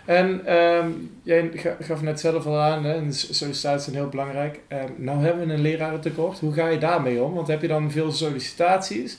[0.04, 0.90] En ehm,
[1.22, 4.60] jij ga- gaf net zelf al aan, hè, en sollicitaties zijn heel belangrijk.
[4.68, 6.38] Ehm, nou hebben we een lerarentekort.
[6.38, 7.34] Hoe ga je daarmee om?
[7.34, 9.18] Want heb je dan veel sollicitaties?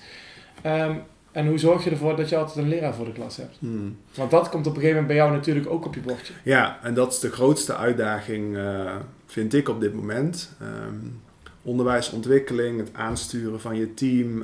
[0.61, 0.93] Ehm,
[1.31, 3.55] en hoe zorg je ervoor dat je altijd een leraar voor de klas hebt?
[3.59, 3.97] Hmm.
[4.15, 6.33] Want dat komt op een gegeven moment bij jou natuurlijk ook op je bordje.
[6.43, 8.95] Ja, en dat is de grootste uitdaging, eh,
[9.25, 10.51] vind ik op dit moment.
[11.63, 14.43] Onderwijsontwikkeling, het aansturen van je team.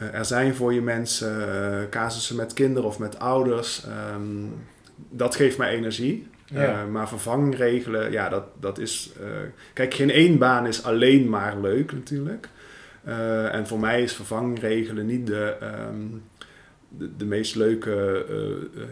[0.00, 3.84] Eh, er zijn voor je mensen eh, casussen met kinderen of met ouders.
[3.84, 4.46] ehm,
[5.10, 6.28] dat geeft mij energie.
[6.46, 6.64] Ja.
[6.64, 9.12] Eh, maar vervanging regelen, ja, dat, dat is...
[9.72, 12.48] kijk, geen één baan is alleen maar leuk natuurlijk.
[13.52, 16.06] En voor mij is vervanging regelen niet de, ehm,
[16.88, 18.24] de, de meest leuke...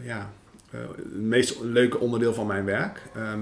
[0.05, 0.31] ja,
[0.71, 3.03] het meest leuke onderdeel van mijn werk.
[3.15, 3.33] Eh,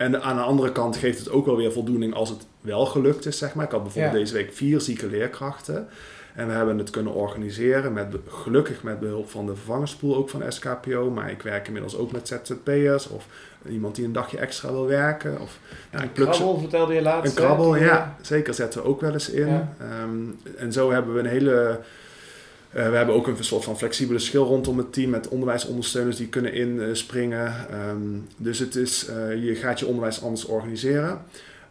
[0.00, 3.26] en aan de andere kant geeft het ook wel weer voldoening als het wel gelukt
[3.26, 3.64] is, zeg maar.
[3.64, 4.18] Ik had bijvoorbeeld Ja.
[4.20, 5.88] deze week vier zieke leerkrachten.
[6.34, 10.42] En we hebben het kunnen organiseren, met, gelukkig met behulp van de vervangerspool ook van
[10.48, 11.10] SKPO.
[11.10, 13.26] Maar ik werk inmiddels ook met ZZP'ers of
[13.68, 15.40] iemand die een dagje extra wil werken.
[15.40, 15.58] Of,
[15.90, 17.36] een krabbel vertelde je laatst.
[17.38, 19.48] een krabbel, ja, zeker zetten we ook wel eens in.
[19.48, 19.74] Ja.
[19.78, 20.18] Ehm,
[20.56, 21.80] en zo hebben we een hele.
[22.72, 26.28] Eh, we hebben ook een soort van flexibele schil rondom het team met onderwijsondersteuners die
[26.28, 27.68] kunnen inspringen.
[27.70, 31.22] Ehm, dus het is, eh, je gaat je onderwijs anders organiseren.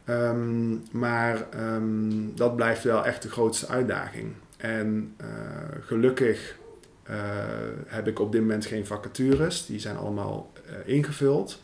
[0.05, 4.33] Ehm, maar ehm, dat blijft wel echt de grootste uitdaging.
[4.57, 5.27] En eh,
[5.85, 6.57] gelukkig
[7.87, 9.65] heb ik op dit moment geen vacatures.
[9.65, 10.51] Die zijn allemaal
[10.85, 11.61] ingevuld.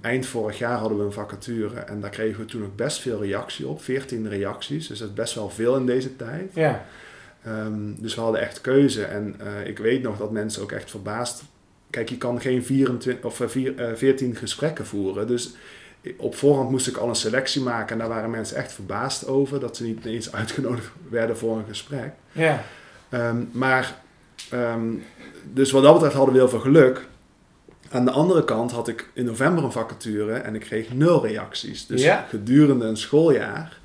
[0.00, 3.22] Eind vorig jaar hadden we een vacature en daar kregen we toen ook best veel
[3.22, 3.82] reactie op.
[3.82, 6.50] 14 reacties, dus dat is best wel veel in deze tijd.
[6.54, 6.86] Ja,
[7.46, 10.90] Ehm, dus we hadden echt keuze en eh, ik weet nog dat mensen ook echt
[10.90, 11.42] verbaasd...
[11.90, 15.54] Kijk, je kan geen 24, of, eh, vier, eh, 14 gesprekken voeren, dus
[16.16, 19.60] op voorhand moest ik al een selectie maken en daar waren mensen echt verbaasd over
[19.60, 22.12] dat ze niet eens uitgenodigd werden voor een gesprek.
[22.32, 22.62] ja.
[23.08, 24.00] Ehm, maar,
[24.50, 24.82] ehm,
[25.52, 27.06] dus wat dat betreft hadden we heel veel geluk.
[27.90, 31.86] Aan de andere kant had ik in november een vacature en ik kreeg nul reacties.
[31.86, 32.26] Dus Ja.
[32.28, 33.78] gedurende een schooljaar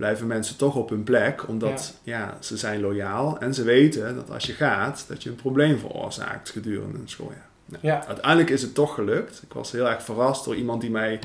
[0.00, 2.36] blijven mensen toch op hun plek, omdat ja.
[2.40, 6.50] ze zijn loyaal en ze weten dat als je gaat, dat je een probleem veroorzaakt
[6.50, 7.48] gedurende een schooljaar.
[7.64, 8.06] Nou, Ja.
[8.06, 9.42] Uiteindelijk is het toch gelukt.
[9.42, 11.18] Ik was heel erg verrast door iemand die mij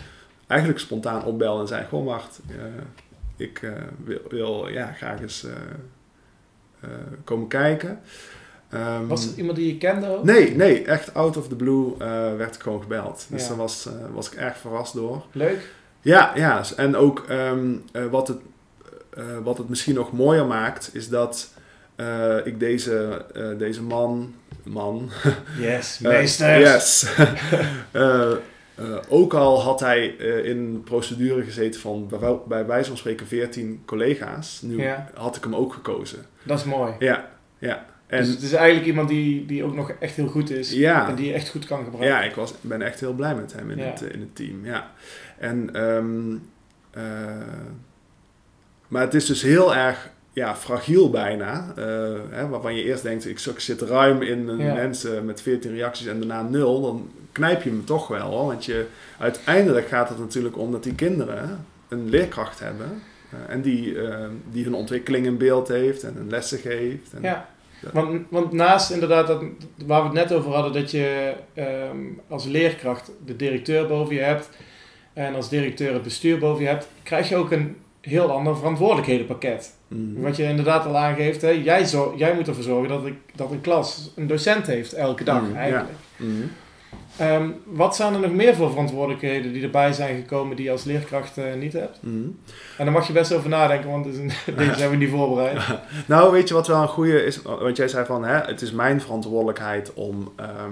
[0.47, 2.55] eigenlijk spontaan opbelde en zei: Goh, Mart, eh,
[3.35, 3.71] ik eh,
[4.03, 6.89] wil, wil ja, graag eens eh,
[7.23, 7.99] komen kijken.
[8.69, 10.23] Ehm, Was het iemand die je kende ook?
[10.23, 11.97] Nee, nee, echt out of the blue
[12.37, 13.25] werd ik gewoon gebeld.
[13.29, 13.47] Dus Ja.
[13.47, 15.25] daar was, was ik erg verrast door.
[15.31, 15.73] Leuk.
[16.05, 16.63] Ja, ja.
[16.75, 18.37] En ook ehm, eh, wat, het,
[19.15, 21.53] eh, wat het misschien nog mooier maakt, is dat
[21.95, 25.09] eh, ik deze, eh, deze man, man,
[25.59, 26.59] Yes, meester.
[26.59, 27.05] yes.
[29.09, 30.05] Ook al had hij
[30.43, 35.09] in een procedure gezeten van bij, bij wijze van spreken 14 collega's, nu Ja.
[35.13, 36.25] had ik hem ook gekozen.
[36.43, 36.93] Dat is mooi.
[36.99, 37.85] Ja, ja.
[38.07, 40.71] En dus het is eigenlijk iemand die, die ook nog echt heel goed is.
[40.71, 41.09] Ja.
[41.09, 42.17] En die je echt goed kan gebruiken.
[42.19, 43.83] Ja, ik was, ben echt heel blij met hem in, Ja.
[43.83, 44.65] het, in het team.
[44.65, 44.91] Ja.
[45.39, 46.35] En, ehm,
[46.91, 47.03] eh,
[48.87, 51.73] maar het is dus heel erg ja, fragiel bijna.
[51.75, 51.83] eh,
[52.29, 54.73] hè, waarvan je eerst denkt, ik, zit ruim in een Ja.
[54.73, 56.81] mensen met 14 reacties en daarna nul.
[56.81, 58.31] Dan knijp je hem toch wel.
[58.31, 58.45] Hoor.
[58.45, 58.85] Want je,
[59.19, 63.01] uiteindelijk gaat het natuurlijk om dat die kinderen een leerkracht hebben.
[63.31, 67.13] eh, en die, eh, die hun ontwikkeling in beeld heeft en een lessen geeft.
[67.13, 67.47] En, Ja.
[67.81, 67.89] Ja.
[67.93, 69.43] Want, want naast inderdaad dat,
[69.85, 74.21] waar we het net over hadden, dat je ehm, als leerkracht de directeur boven je
[74.21, 74.49] hebt
[75.13, 79.73] en als directeur het bestuur boven je hebt, krijg je ook een heel ander verantwoordelijkhedenpakket.
[79.87, 80.21] Mhm.
[80.21, 83.51] Wat je inderdaad al aangeeft, hè, jij, zo, jij moet ervoor zorgen dat, ik, dat
[83.51, 85.55] een klas een docent heeft elke dag Mm, ja.
[85.59, 85.89] eigenlijk.
[86.17, 86.31] Mhm.
[87.17, 90.83] Ehm, wat zijn er nog meer voor verantwoordelijkheden die erbij zijn gekomen die je als
[90.83, 91.97] leerkracht eh, niet hebt?
[92.01, 92.15] Mhm.
[92.77, 94.27] En daar mag je best over nadenken, want deze
[94.77, 95.59] zijn we niet voorbereid.
[96.07, 97.41] Nou, weet je wat wel een goede is?
[97.41, 100.71] Want jij zei van, hè, het is mijn verantwoordelijkheid om, ehm,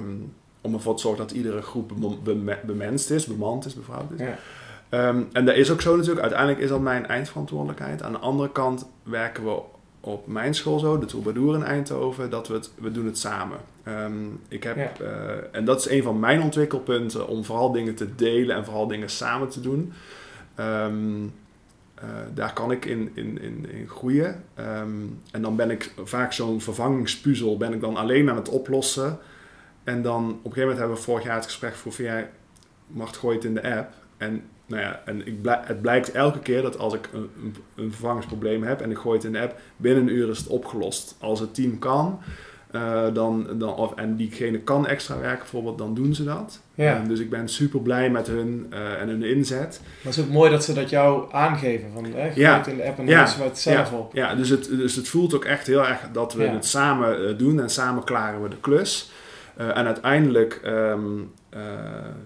[0.62, 1.92] om ervoor te zorgen dat iedere groep
[2.24, 4.20] bem- bem- bemenst is, bemand is, bevrouwd is.
[4.20, 4.38] Ja.
[4.94, 6.22] Ehm, en dat is ook zo natuurlijk.
[6.22, 8.04] Uiteindelijk is dat mijn eindverantwoordelijkheid.
[8.04, 9.62] Aan de andere kant werken we
[10.00, 13.58] op mijn school zo, de Troubadour in Eindhoven, dat we het, we doen het samen.
[13.84, 14.14] Ehm,
[14.48, 14.92] ik heb, Ja.
[15.06, 18.88] eh, en dat is een van mijn ontwikkelpunten, om vooral dingen te delen en vooral
[18.88, 19.94] dingen samen te doen.
[20.56, 21.24] Ehm,
[21.96, 22.04] eh,
[22.34, 24.44] daar kan ik in, in, in, in groeien.
[25.32, 29.18] En dan ben ik vaak zo'n vervangingspuzzel, ben ik dan alleen aan het oplossen.
[29.84, 32.30] En dan op een gegeven moment hebben we vorig jaar het gesprek jij
[32.88, 33.94] mag het in de app.
[34.18, 37.92] En, nou ja, en ik het blijkt elke keer dat als ik een, een, een
[37.92, 41.16] vervangingsprobleem heb en ik gooi het in de app, binnen een uur is het opgelost.
[41.20, 42.20] Als het team kan,
[42.72, 46.62] uh, dan, dan, of, en diegene kan extra werken bijvoorbeeld, dan doen ze dat.
[46.74, 47.02] Ja.
[47.02, 49.80] Um, dus ik ben super blij met hun uh, en hun inzet.
[49.82, 51.92] Maar het is ook mooi dat ze dat jou aangeven.
[51.94, 52.58] Van, eh, ja.
[52.58, 53.28] het in de app en dan ja.
[53.40, 53.98] het zelf ja.
[53.98, 54.14] op.
[54.14, 57.38] Ja, dus het, dus het voelt ook echt heel erg dat we het samen uh,
[57.38, 59.12] doen en samen klaren we de klus.
[59.56, 61.60] En uiteindelijk um, uh,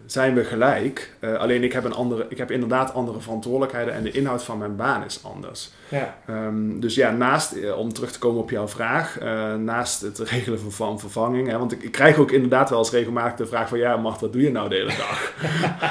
[0.05, 1.13] zijn we gelijk.
[1.19, 4.57] Uh, alleen ik heb, een andere, ik heb inderdaad andere verantwoordelijkheden en de inhoud van
[4.57, 5.71] mijn baan is anders.
[5.89, 6.15] Ja.
[6.29, 10.19] Um, dus ja, naast, eh, om terug te komen op jouw vraag, uh, naast het
[10.19, 13.67] regelen van vervanging, hè, want ik, ik, krijg ook inderdaad wel eens regelmatig de vraag
[13.69, 15.33] van ja, Mart, wat doe je nou de hele dag?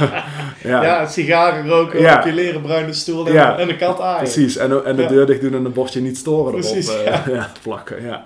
[0.72, 0.83] ja.
[0.83, 2.18] ja, sigaren roken ja.
[2.18, 3.59] op je leren bruine stoel en, ja.
[3.59, 4.18] en de kat aaien.
[4.18, 5.09] Precies, en, en de ja.
[5.09, 8.03] deur dicht doen en een bordje niet storen Precies, erop uh, plakken.
[8.03, 8.25] Ja.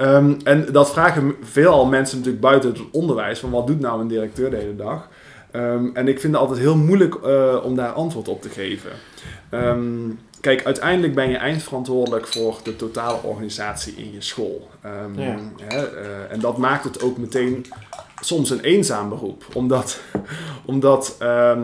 [0.00, 4.08] Um, en dat vragen veelal mensen natuurlijk buiten het onderwijs, van wat doet nou een
[4.08, 5.08] directeur de hele dag?
[5.52, 8.90] Um, en ik vind het altijd heel moeilijk uh, om daar antwoord op te geven.
[9.50, 14.70] Um, kijk, uiteindelijk ben je eindverantwoordelijk voor de totale organisatie in je school.
[15.16, 15.38] ja.
[15.64, 17.66] Hè, uh, en dat maakt het ook meteen
[18.20, 19.44] soms een eenzaam beroep.
[19.52, 20.00] Omdat,
[20.64, 21.56] omdat uh,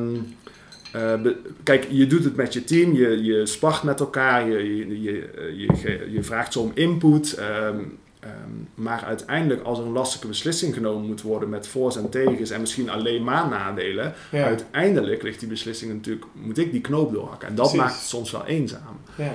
[1.62, 5.29] kijk, je doet het met je team, je, je spart met elkaar, je, je, je,
[5.57, 7.38] je, je vraagt ze om input.
[7.38, 12.09] Um, Um, maar uiteindelijk, als er een lastige beslissing genomen moet worden met voor's en
[12.09, 14.45] tegens en misschien alleen maar nadelen, ja.
[14.45, 17.49] uiteindelijk ligt die beslissing natuurlijk, moet ik die knoop doorhakken.
[17.49, 17.87] En dat Precies.
[17.87, 19.01] maakt het soms wel eenzaam.
[19.15, 19.33] Ja.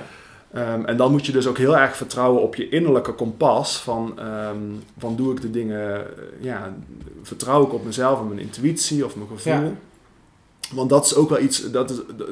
[0.74, 4.18] Um, en dan moet je dus ook heel erg vertrouwen op je innerlijke kompas van,
[4.20, 6.06] um, van doe ik de dingen,
[6.40, 6.76] ja,
[7.22, 9.52] vertrouw ik op mezelf en mijn intuïtie of mijn gevoel.
[9.52, 9.72] Ja.
[10.72, 12.24] Want dat is ook wel iets, dat is, uh,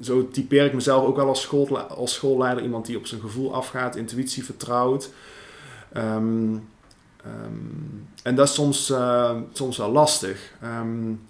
[0.00, 2.62] zo typeer ik mezelf ook wel als, school, als schoolleider.
[2.62, 5.10] Iemand die op zijn gevoel afgaat, intuïtie vertrouwt.
[5.96, 6.68] Um,
[7.26, 10.52] um, en dat is soms, uh, soms wel lastig.
[10.64, 11.20] Um,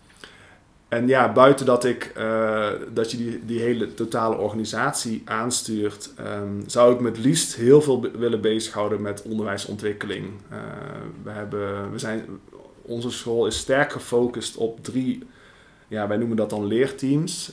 [0.89, 6.11] en ja, buiten dat, ik, uh, dat je die, die hele totale organisatie aanstuurt,
[6.67, 10.25] zou ik me het liefst heel veel willen bezighouden met onderwijsontwikkeling.
[10.53, 10.59] Uh,
[11.23, 12.25] we hebben, we zijn,
[12.83, 15.23] onze school is sterk gefocust op drie,
[15.89, 17.53] ja, wij noemen dat dan leerteams,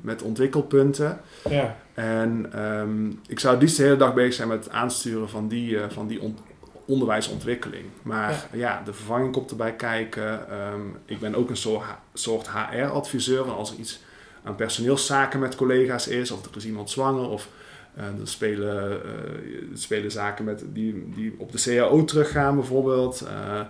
[0.00, 1.20] met ontwikkelpunten.
[1.48, 1.76] Ja.
[1.98, 5.48] En um, ik zou het liefst de hele dag bezig zijn met het aansturen van
[5.48, 6.38] die, uh, van die on
[6.86, 7.84] onderwijsontwikkeling.
[8.02, 8.58] Maar ja.
[8.58, 8.82] ja.
[8.84, 10.56] de vervanging komt erbij kijken.
[10.72, 13.42] Um, ik ben ook een soort, soort HR-adviseur.
[13.42, 14.00] Als er iets
[14.42, 17.48] aan personeelszaken met collega's is, of er is iemand zwanger, of
[17.96, 23.24] uh, er, spelen, uh, er spelen zaken met die, die op de CAO teruggaan bijvoorbeeld.
[23.26, 23.60] Uh,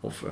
[0.00, 0.24] of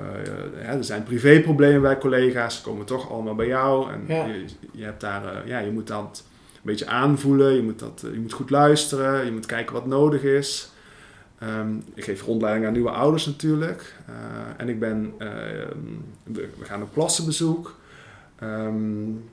[0.62, 3.92] ja, er zijn privéproblemen bij collega's, komen toch allemaal bij jou.
[3.92, 4.24] En ja.
[4.24, 6.24] je, je, hebt daar, ja, je moet dat
[6.62, 10.72] beetje aanvoelen, je moet, dat, je moet goed luisteren, je moet kijken wat nodig is.
[11.42, 13.94] Um, ik geef rondleiding aan nieuwe ouders natuurlijk.
[14.08, 14.14] Uh,
[14.56, 15.28] en ik ben, uh,
[16.22, 17.78] we, gaan op klassenbezoek.
[18.42, 19.30] Um,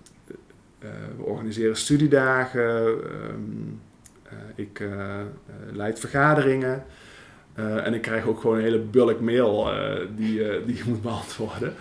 [0.79, 2.97] uh, we organiseren studiedagen.
[4.55, 4.83] Ik
[5.71, 6.83] leid vergaderingen.
[7.55, 9.71] en ik krijg ook gewoon een hele bulk mail
[10.15, 11.73] die, die je moet beantwoorden.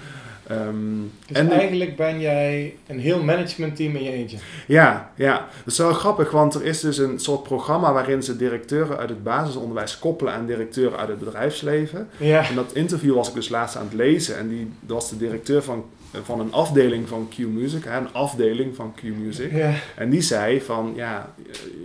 [0.50, 4.36] Um, dus en eigenlijk ben jij een heel managementteam in je eentje.
[4.66, 8.36] Ja, ja, dat is wel grappig, want er is dus een soort programma waarin ze
[8.36, 12.08] directeuren uit het basisonderwijs koppelen aan directeuren uit het bedrijfsleven.
[12.16, 12.48] Ja.
[12.48, 15.16] En dat interview was ik dus laatst aan het lezen en die, dat was de
[15.16, 15.84] directeur van,
[16.22, 19.52] van een afdeling van Q-Music, hè, een afdeling van Q-Music.
[19.52, 19.72] Ja.
[19.96, 21.34] En die zei van, ja,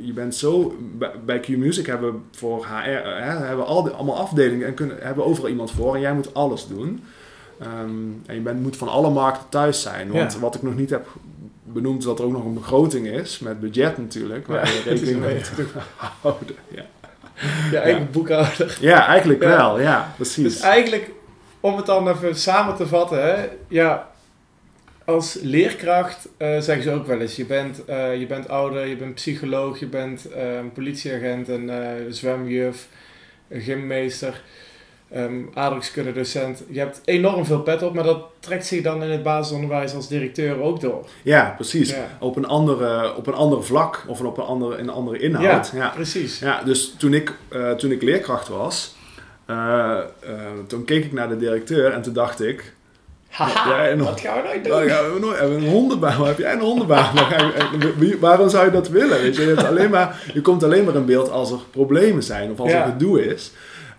[0.01, 0.75] je bent zo,
[1.25, 4.97] bij Q-Music hebben we voor HR, hè, hebben we al die, allemaal afdelingen en kunnen,
[4.99, 7.03] hebben we overal iemand voor en jij moet alles doen.
[7.63, 10.11] Um, en je bent, moet van alle markten thuis zijn.
[10.11, 10.39] Want Ja.
[10.39, 11.07] wat ik nog niet heb
[11.63, 14.81] benoemd, is dat er ook nog een begroting is, met budget natuurlijk, waar Ja, je
[14.89, 15.67] rekening mee moet
[16.21, 16.55] houden.
[16.75, 16.83] Ja,
[17.71, 18.77] Je eigen boekhouder.
[18.81, 19.47] ja eigenlijk Ja.
[19.49, 20.43] wel, ja, precies.
[20.43, 21.11] Dus eigenlijk,
[21.59, 24.09] om het dan even samen te vatten, hè, ja,
[25.05, 28.95] als leerkracht eh, zeggen ze ook wel eens, je bent, eh, je bent ouder, je
[28.95, 31.71] bent psycholoog, je bent eh, een politieagent, een
[32.09, 32.87] zwemjuf,
[33.47, 34.41] een gymmeester,
[35.15, 36.63] um, aardrijkskundedocent.
[36.69, 40.07] Je hebt enorm veel pet op, maar dat trekt zich dan in het basisonderwijs als
[40.07, 41.05] directeur ook door.
[41.21, 41.89] Ja, precies.
[41.89, 42.07] Ja.
[42.19, 45.71] Op, een andere, op een ander vlak of op een andere, in een andere inhoud.
[45.75, 46.39] Ja, Precies.
[46.39, 48.95] Ja, dus toen ik, eh, toen ik leerkracht was,
[49.45, 49.55] eh,
[50.19, 50.29] eh,
[50.67, 52.73] toen keek ik naar de directeur en toen dacht ik...
[53.29, 54.71] Haha, Ja, wat gaan we nou doen?
[54.71, 56.17] Nou, ja, we nooit- hebben een hondenbaan.
[56.17, 57.13] Waar heb jij een hondenbaan?
[58.19, 59.21] Waarom zou je dat willen?
[59.21, 59.41] Weet je?
[59.41, 62.59] Je, hebt alleen maar, je komt alleen maar in beeld als er problemen zijn of
[62.59, 62.83] als Ja.
[62.85, 63.51] er gedoe is.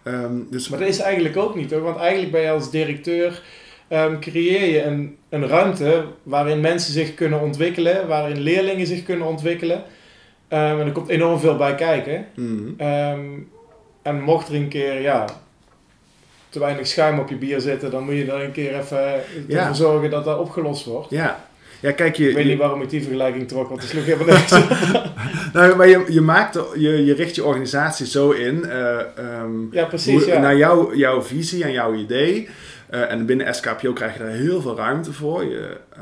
[0.02, 3.42] Ehm, dus Maar dat is eigenlijk ook niet hoor, want eigenlijk ben je als directeur
[3.88, 9.26] ehm, creëer je een, een ruimte waarin mensen zich kunnen ontwikkelen, waarin leerlingen zich kunnen
[9.26, 9.82] ontwikkelen.
[10.48, 12.26] Ehm, en er komt enorm veel bij kijken.
[12.34, 13.40] Mhm.
[14.02, 15.24] En mocht er een keer ja,
[16.48, 19.58] te weinig schuim op je bier zitten, dan moet je er een keer even Ja.
[19.58, 21.10] ervoor zorgen dat dat opgelost wordt.
[21.10, 21.44] Ja.
[21.82, 24.36] Ja, kijk, je, Ik weet niet waarom ik die vergelijking trok, want het sloeg helemaal
[24.36, 24.68] op.
[25.54, 29.84] nou, maar je, je, maakt, je, je richt je organisatie zo in eh, ehm, Ja,
[29.84, 30.22] precies.
[30.24, 30.40] hoe- Ja.
[30.40, 32.48] naar jouw, jouw visie en jouw idee.
[32.90, 35.44] Eh, en binnen SKPO krijg je daar heel veel ruimte voor.
[35.44, 36.00] Je, eh,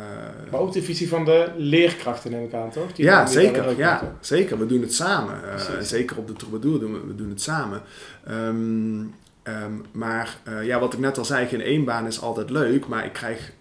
[0.51, 2.93] Maar ook de visie van de leerkrachten neem ik aan, toch?
[2.93, 3.77] Die- ja, zeker.
[3.79, 4.59] Ja, zeker.
[4.59, 5.35] We doen het samen.
[5.81, 7.83] Zeker op de Troubadour doen we, we doen het samen.
[8.27, 9.01] Ehm,
[9.43, 12.87] ehm, maar ja, wat ik net al zei, geen één baan is altijd leuk.
[12.87, 13.53] Maar ik krijg,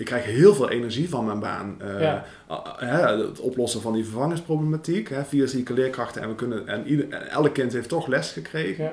[0.00, 1.76] ik krijg heel veel energie van mijn baan.
[1.78, 2.24] Eh, Ja.
[2.46, 5.08] ah, hè, het oplossen van die vervangingsproblematiek.
[5.08, 8.30] Hè, vier zieke leerkrachten en, we kunnen, en, ieder, en elk kind heeft toch les
[8.32, 8.84] gekregen.
[8.84, 8.92] Ja.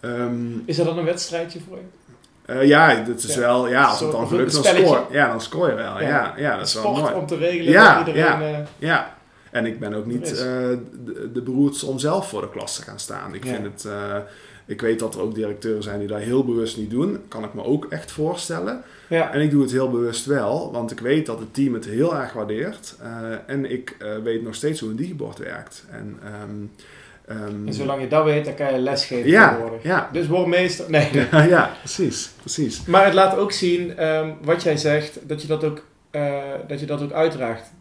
[0.00, 2.52] Ehm, Is dat dan een wedstrijdje voor je?
[2.52, 3.40] eh, ja, dit is Ja.
[3.40, 6.00] wel, ja, als Zo- het dan gelukt, dan score, ja, dan scoor je wel.
[6.00, 6.34] Ja.
[6.36, 7.14] Ja, dat is wel sport mooi.
[7.14, 8.40] om te regelen Ja, dat iedereen...
[8.40, 8.40] ja.
[8.58, 9.13] eh, Ja,
[9.54, 10.36] en ik ben ook niet eh,
[11.04, 13.34] de, de beroerdste om zelf voor de klas te gaan staan.
[13.34, 13.52] Ik Ja.
[13.52, 14.16] vind het, eh,
[14.66, 17.18] ik weet dat er ook directeuren zijn die dat heel bewust niet doen.
[17.28, 18.82] Kan ik me ook echt voorstellen.
[19.08, 19.32] ja.
[19.32, 22.16] En ik doe het heel bewust wel, want ik weet dat het team het heel
[22.16, 22.94] erg waardeert.
[23.02, 23.08] Eh,
[23.46, 25.84] en ik weet nog steeds hoe een digibord werkt.
[25.90, 26.66] En, ehm,
[27.66, 29.82] En zolang je dat weet, dan kan je lesgeven ja, tegenwoordig.
[29.82, 30.90] ja, Dus word meester.
[30.90, 31.10] Nee.
[31.48, 32.84] ja, precies, precies.
[32.84, 36.34] Maar het laat ook zien, ehm, wat jij zegt, dat je dat ook, eh,
[36.68, 37.72] dat je dat ook uitdraagt.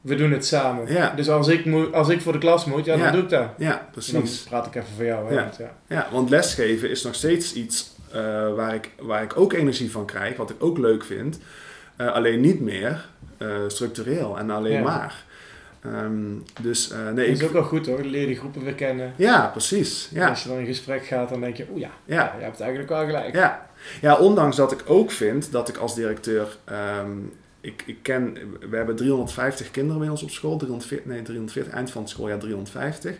[0.00, 0.92] We doen het samen.
[0.92, 1.12] Ja.
[1.16, 3.10] Dus als ik, moet, als ik voor de klas moet, ja, dan Ja.
[3.12, 3.48] doe ik dat.
[3.58, 4.12] Ja, En precies.
[4.12, 5.28] dan praat ik even voor jou.
[5.28, 5.42] Hè, Ja.
[5.42, 5.72] want ja.
[5.86, 10.04] Ja, want lesgeven is nog steeds iets eh, waar, ik, waar ik ook energie van
[10.06, 11.38] krijg, wat ik ook leuk vind.
[11.96, 13.08] Eh, alleen niet meer
[13.38, 15.24] eh, structureel en alleen maar.
[15.84, 16.22] Ehm,
[16.62, 19.12] dus nee, Dat is ik, ook wel goed hoor, leer die groepen weer kennen.
[19.16, 20.08] ja, precies.
[20.12, 22.14] Ja, Als je dan in gesprek gaat, dan denk je, oeh ja, ja.
[22.14, 23.34] ja, je hebt eigenlijk wel gelijk.
[23.34, 23.66] ja.
[24.00, 26.56] ja, ondanks dat ik ook vind dat ik als directeur.
[26.64, 27.08] ehm,
[27.60, 28.36] ik, ik ken,
[28.70, 32.38] we hebben 350 kinderen bij ons op school, 340, nee 340, eind van het schooljaar
[32.38, 33.16] 350.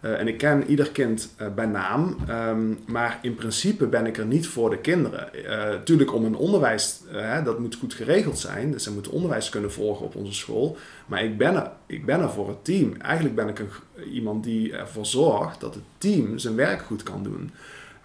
[0.00, 4.18] Eh, en ik ken ieder kind eh, bij naam, ehm, maar in principe ben ik
[4.18, 5.34] er niet voor de kinderen.
[5.44, 9.12] Eh tuurlijk om een onderwijs, eh, hè, dat moet goed geregeld zijn, dus ze moeten
[9.12, 10.76] onderwijs kunnen volgen op onze school.
[11.06, 12.94] Maar ik ben er, ik ben er voor het team.
[13.00, 13.68] Eigenlijk ben ik een,
[14.12, 17.50] iemand die ervoor zorgt dat het team zijn werk goed kan doen.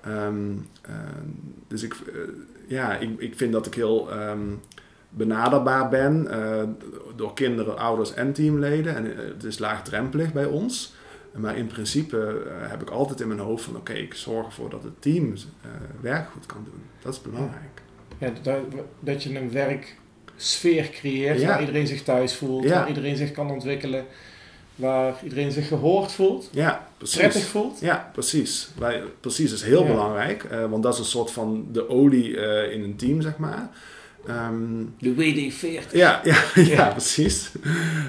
[0.01, 0.93] Ehm, eh,
[1.67, 1.95] dus ik,
[2.67, 4.47] ja, ik, ik vind dat ik heel ehm,
[5.09, 6.63] benaderbaar ben eh,
[7.15, 8.95] door kinderen, ouders en teamleden.
[8.95, 10.93] En eh, het is laagdrempelig bij ons.
[11.35, 14.69] Maar in principe eh, heb ik altijd in mijn hoofd van oké, ik zorg ervoor
[14.69, 15.33] dat het team
[16.01, 16.81] werk goed kan doen.
[17.01, 17.81] Dat is belangrijk.
[18.17, 18.57] Ja, dat,
[18.99, 21.47] dat je een werksfeer creëert Ja.
[21.47, 22.69] waar iedereen zich thuis voelt, Ja.
[22.69, 24.05] waar iedereen zich kan ontwikkelen,
[24.75, 27.17] waar iedereen zich gehoord voelt, Ja, precies.
[27.17, 27.79] prettig voelt.
[27.79, 28.69] Ja, precies.
[28.77, 32.35] Wij, precies is heel belangrijk, want dat is een soort van de olie
[32.71, 33.69] in een team, zeg maar.
[34.27, 35.91] Ehm, De WD-40.
[35.91, 36.87] Ja, ja, ja, Ja.
[36.89, 37.51] precies.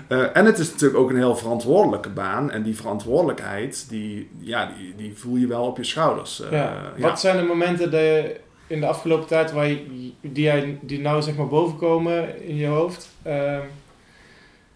[0.08, 2.50] Eh, en het is natuurlijk ook een heel verantwoordelijke baan.
[2.50, 6.40] En die verantwoordelijkheid, die, ja, die, die voel je wel op je schouders.
[6.42, 6.92] Eh, Ja.
[6.96, 7.02] ja.
[7.08, 9.86] Wat zijn de momenten de, in de afgelopen tijd waar je,
[10.20, 13.60] die, jij, die nou zeg maar bovenkomen in je hoofd, ehm,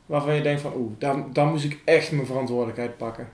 [0.07, 3.29] waarvan je denkt van oeh, daar, daar moest ik echt mijn verantwoordelijkheid pakken.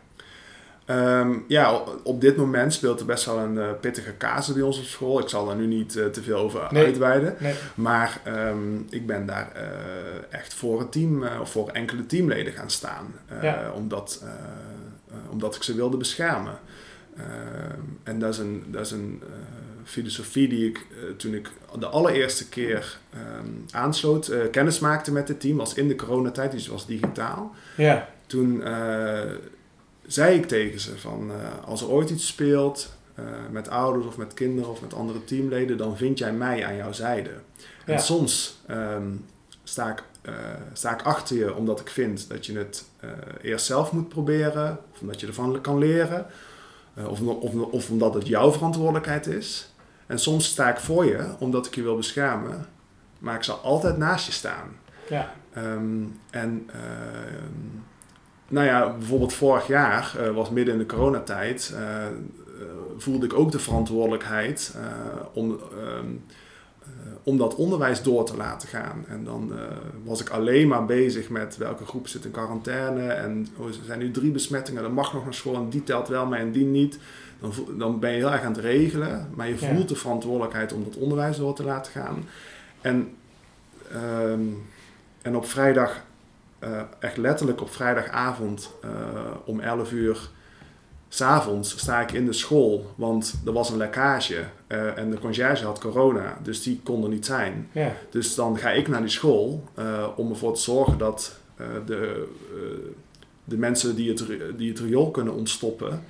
[0.90, 4.78] Ehm, ja, op dit moment speelt er best wel een eh, pittige casus bij ons
[4.78, 5.20] op school.
[5.20, 6.84] Ik zal daar nu niet eh, te veel over Nee.
[6.84, 7.36] uitweiden.
[7.38, 7.54] Nee.
[7.74, 9.62] Maar ehm, ik ben daar eh,
[10.30, 13.14] echt voor het team, of voor enkele teamleden gaan staan.
[13.42, 13.70] Ja.
[13.74, 14.24] omdat,
[15.30, 16.58] omdat ik ze wilde beschermen.
[17.16, 19.22] Ehm, en dat is een, dat is een
[19.84, 22.98] filosofie die ik toen ik de allereerste keer
[23.70, 27.54] aansloot, kennis maakte met het team, was in de coronatijd, dus was digitaal.
[27.76, 28.62] Ja, Toen
[30.12, 34.16] zei ik tegen ze van eh, als er ooit iets speelt eh, met ouders of
[34.16, 37.30] met kinderen of met andere teamleden, dan vind jij mij aan jouw zijde.
[37.86, 37.92] Ja.
[37.92, 39.08] En soms ehm,
[39.62, 40.34] sta, ik, eh,
[40.72, 42.84] sta ik achter je omdat ik vind dat je het
[43.42, 46.26] eerst zelf moet proberen, of omdat je ervan kan leren,
[47.06, 49.72] of, of, of omdat het jouw verantwoordelijkheid is.
[50.06, 52.66] En soms sta ik voor je omdat ik je wil beschermen,
[53.18, 54.76] maar ik zal altijd naast je staan.
[55.08, 57.80] ja, Ehm, en ehm,
[58.50, 62.06] nou ja, bijvoorbeeld vorig jaar eh, was midden in de coronatijd, eh,
[62.96, 64.74] voelde ik ook de verantwoordelijkheid
[65.32, 66.06] om, ehm,
[66.82, 66.88] eh,
[67.22, 69.04] om dat onderwijs door te laten gaan.
[69.08, 69.52] En dan
[70.04, 73.98] was ik alleen maar bezig met welke groep zit in quarantaine en oh, er zijn
[73.98, 76.64] nu drie besmettingen, dat mag nog naar school en die telt wel mee en die
[76.64, 76.98] niet.
[77.40, 79.74] Dan, dan ben je heel erg aan het regelen, maar je Ja.
[79.74, 82.24] voelt de verantwoordelijkheid om dat onderwijs door te laten gaan.
[82.80, 83.14] En
[83.92, 84.40] Ehm,
[85.22, 86.02] en op vrijdag,
[86.60, 88.90] eh, echt letterlijk op vrijdagavond eh,
[89.44, 90.28] om 11 uur,
[91.08, 95.64] s'avonds sta ik in de school, want er was een lekkage eh, en de conciërge
[95.64, 97.68] had corona, dus die kon er niet zijn.
[97.72, 97.92] Ja.
[98.10, 99.64] Dus dan ga ik naar die school
[100.16, 101.38] om ervoor te zorgen dat
[101.86, 102.28] de,
[103.44, 104.24] de mensen die het,
[104.56, 106.04] die het riool kunnen ontstoppen,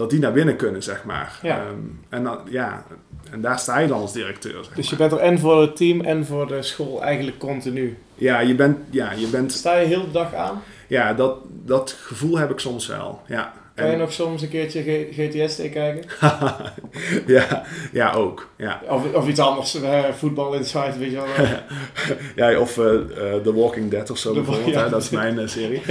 [0.00, 1.38] dat die naar binnen kunnen, zeg maar.
[1.42, 1.56] Ja.
[1.58, 1.74] Ehm,
[2.08, 2.84] en, dan, ja,
[3.30, 4.64] en daar sta je dan als directeur.
[4.64, 5.08] Zeg Dus je maar.
[5.08, 7.98] bent er en voor het team en voor de school eigenlijk continu.
[8.14, 10.62] Ja, je bent, ja, je bent, Sta je heel de dag aan?
[10.86, 13.22] ja dat, dat gevoel heb ik soms wel.
[13.26, 13.52] Ja.
[13.80, 16.02] Kan je En- nog soms een keertje GTS kijken?
[17.26, 17.62] ja,
[17.92, 18.48] ja, ook.
[18.56, 18.80] Ja.
[18.88, 21.26] Of, of iets anders, eh, voetbal inside, weet je wel.
[22.52, 24.74] Ja, of eh, eh, The Walking Dead of zo The- bijvoorbeeld.
[24.74, 24.84] ja.
[24.84, 25.82] hè, dat is mijn serie.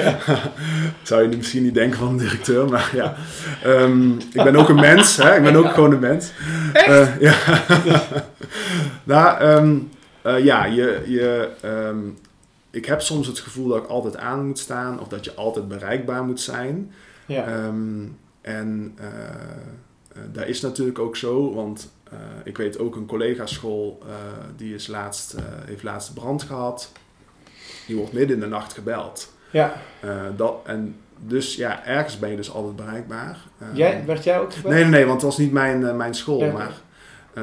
[1.01, 3.15] Zou je misschien niet denken van een directeur, maar ja.
[3.63, 5.35] Ehm, ik ben ook een mens, hè?
[5.35, 6.31] ik ben ook gewoon een mens.
[6.73, 7.11] Echt?
[7.19, 7.35] ja.
[9.03, 9.75] nou, ehm,
[10.21, 11.97] eh, ja, je, je, ehm,
[12.71, 15.67] ik heb soms het gevoel dat ik altijd aan moet staan of dat je altijd
[15.67, 16.91] bereikbaar moet zijn.
[17.29, 17.45] Ja.
[17.45, 18.05] Ehm,
[18.41, 24.03] en eh, eh, dat is natuurlijk ook zo, want eh, ik weet ook een collega-school
[24.55, 26.91] die is laatst, heeft laatst brand gehad.
[27.87, 29.33] Die wordt midden in de nacht gebeld.
[29.51, 29.73] ja.
[30.35, 33.37] Dat, en dus ja, ergens ben je dus altijd bereikbaar.
[33.59, 34.73] Ehm, Jij, werd jij ook gebeld?
[34.73, 36.43] Nee, nee, nee, want het was niet mijn, mijn school.
[36.43, 36.51] Ja.
[36.51, 36.73] Maar,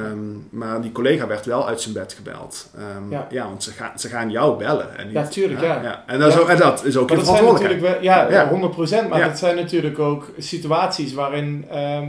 [0.05, 0.19] ehm,
[0.51, 2.71] maar die collega werd wel uit zijn bed gebeld.
[2.77, 3.27] Ehm, Ja.
[3.31, 3.45] ja.
[3.49, 4.99] want ze gaan, ze gaan jou bellen.
[4.99, 6.05] En niet, Ja, tuurlijk, ja.
[6.07, 6.41] En, dat is Ja.
[6.41, 7.81] ook, en dat is ook Maar je verantwoordelijkheid.
[7.81, 8.49] natuurlijk wel, ja, Ja.
[8.49, 9.29] 100%, maar Ja.
[9.29, 12.09] dat zijn natuurlijk ook situaties waarin, ehm,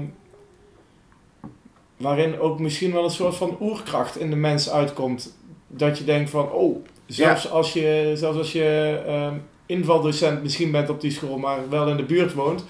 [1.98, 5.38] waarin ook misschien wel een soort van oerkracht in de mens uitkomt.
[5.68, 9.00] Dat je denkt van, oh, zelfs als je, zelfs als je
[9.66, 12.66] invaldocent misschien bent op die school, maar wel in de buurt woont,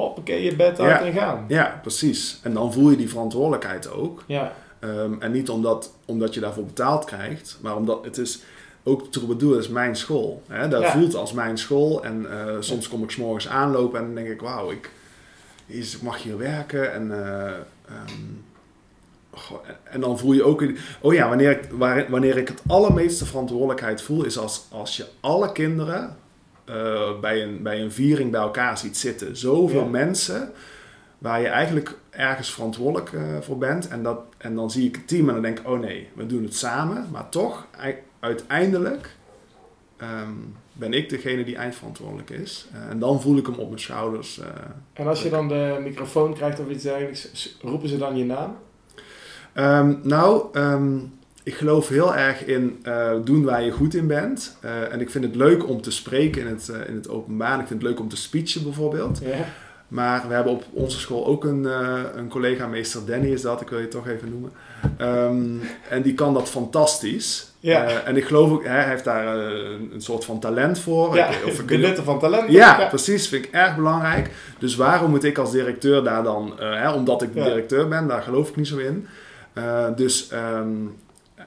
[0.00, 1.44] hoppakee, je bed uit en gaan.
[1.48, 2.40] Ja, precies.
[2.42, 4.22] En dan voel je die verantwoordelijkheid ook.
[4.26, 8.42] Ja, Ehm, en niet omdat, omdat je daarvoor betaald krijgt, maar omdat het is
[8.82, 10.42] ook bedoelen, is mijn school.
[10.48, 10.68] Hè?
[10.68, 10.90] Dat Ja.
[10.92, 12.04] voelt als mijn school.
[12.04, 14.90] En eh, soms kom ik s'morgens aanlopen en dan denk ik, wauw, ik,
[15.66, 16.92] ik mag hier werken.
[16.92, 17.46] En, eh,
[17.88, 18.22] ehm,
[19.30, 20.64] goh, en dan voel je ook,
[21.00, 21.68] oh ja, wanneer ik,
[22.08, 26.16] wanneer ik het allermeeste verantwoordelijkheid voel, is als, als je alle kinderen
[26.66, 29.36] eh, bij, een, bij een viering bij elkaar ziet zitten.
[29.36, 29.88] Zoveel Ja.
[29.90, 30.52] mensen
[31.18, 33.88] waar je eigenlijk ergens verantwoordelijk eh, voor bent.
[33.88, 36.26] En, dat, en dan zie ik het team en dan denk ik, oh nee, we
[36.26, 37.06] doen het samen.
[37.12, 39.16] Maar toch, ei- uiteindelijk
[39.96, 40.30] ehm,
[40.72, 42.66] ben ik degene die eindverantwoordelijk is.
[42.72, 44.40] Eh, en dan voel ik hem op mijn schouders.
[44.92, 48.56] en als je dan de microfoon krijgt of iets dergelijks, roepen ze dan je naam?
[49.52, 50.98] Ehm, nou, ehm,
[51.46, 54.56] ik geloof heel erg in eh, doen waar je goed in bent.
[54.60, 57.60] Eh, en ik vind het leuk om te spreken in het, eh, in het openbaar.
[57.60, 59.20] Ik vind het leuk om te speechen bijvoorbeeld.
[59.24, 59.44] Ja.
[59.88, 61.64] Maar we hebben op onze school ook een,
[62.16, 64.52] een collega, meester Danny is dat, ik wil je toch even noemen.
[64.96, 67.52] Ehm, en die kan dat fantastisch.
[67.60, 68.02] Ja.
[68.04, 71.16] En ik geloof ook, hè, hij heeft daar een, soort van talent voor.
[71.16, 72.50] Ja, of benutten van talent.
[72.50, 73.28] ja, precies.
[73.28, 74.30] Vind ik erg belangrijk.
[74.58, 76.52] Dus waarom moet ik als directeur daar dan...
[76.58, 77.44] hè, omdat ik de Ja.
[77.44, 79.06] directeur ben, daar geloof ik niet zo in.
[79.96, 80.74] Dus ehm,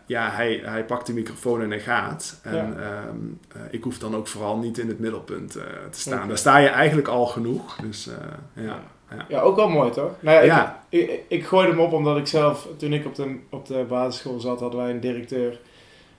[0.06, 2.40] ja, hij, hij pakt de microfoon en hij gaat.
[2.44, 2.62] En Ja.
[2.62, 3.18] ehm,
[3.56, 6.28] eh, ik hoef dan ook vooral niet in het middelpunt eh, te staan.
[6.28, 7.76] Daar sta je eigenlijk al genoeg.
[7.76, 8.80] Dus eh, ja.
[9.10, 9.26] ja.
[9.30, 10.12] Ja, ook wel mooi toch?
[10.20, 10.84] Nou ja.
[10.90, 13.86] Ik, ik, ik gooide hem op omdat ik zelf, toen ik op de, op de
[13.88, 15.60] basisschool zat, hadden wij een directeur.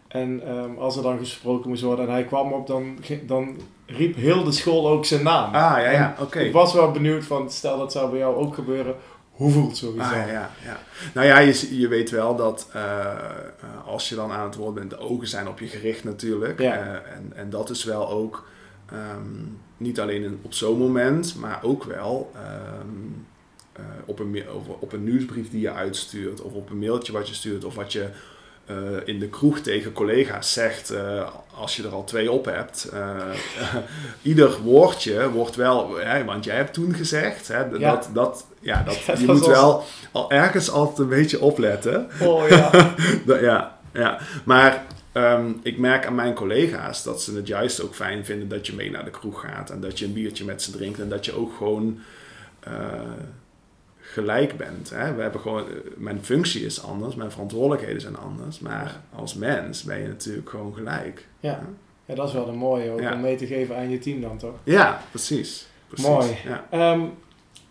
[0.08, 3.56] En ehm, als er dan gesproken moest worden en hij kwam op, dan, dan
[3.86, 5.44] riep heel de school ook zijn naam.
[5.54, 6.38] Ah, ja, ja, oké.
[6.38, 8.94] Ik was wel benieuwd van, stel dat zou bij jou ook gebeuren,
[9.40, 10.78] hoe voelt zoiets Ah, ja, ja, ja.
[11.14, 14.74] Nou ja, je, je weet wel dat eh, eh, als je dan aan het woord
[14.74, 16.58] bent, de ogen zijn op je gericht natuurlijk.
[16.60, 16.74] Ja.
[16.76, 18.48] Eh, en, en dat is wel ook
[18.86, 19.44] ehm,
[19.76, 22.86] niet alleen in- op zo'n moment, maar ook wel ehm,
[23.72, 24.44] eh, op, een,
[24.78, 27.92] op een nieuwsbrief die je uitstuurt, of op een mailtje wat je stuurt, of wat
[27.92, 28.08] je
[28.70, 32.88] eh, in de kroeg tegen collega's zegt eh, als je er al twee op hebt.
[32.92, 33.16] Eh,
[34.22, 37.90] ieder woordje wordt wel, hè, want jij hebt toen gezegd, hè, Ja.
[37.90, 42.08] dat, dat, ja, dat, Ja, je dat moet wel al ergens altijd een beetje opletten.
[42.20, 42.70] Oh ja.
[43.26, 44.18] Dat- ja, ja.
[44.44, 48.66] Maar ehm, ik merk aan mijn collega's dat ze het juist ook fijn vinden dat
[48.66, 51.08] je mee naar de kroeg gaat en dat je een biertje met ze drinkt en
[51.08, 51.98] dat je ook gewoon
[54.10, 54.90] gelijk bent.
[54.90, 55.14] Hè?
[55.14, 59.82] We hebben gewoon, eh, mijn functie is anders, mijn verantwoordelijkheden zijn anders, maar als mens
[59.82, 61.26] ben je natuurlijk gewoon gelijk.
[61.40, 61.60] ja.
[62.06, 63.12] Ja, dat is wel een mooie ook Ja.
[63.14, 64.54] om mee te geven aan je team dan toch?
[64.64, 65.66] Ja, precies.
[65.88, 66.06] precies.
[66.06, 66.26] Mooi.
[66.44, 66.66] Ja.
[66.70, 67.00] Ehm,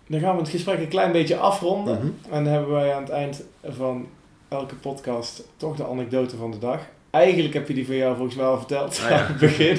[0.07, 1.95] dan gaan we het gesprek een klein beetje afronden.
[1.97, 2.33] Mhm.
[2.35, 4.07] En dan hebben wij aan het eind van
[4.47, 6.81] elke podcast toch de anekdote van de dag.
[7.09, 9.77] Eigenlijk heb je die van jou volgens mij al verteld Ah, aan het begin.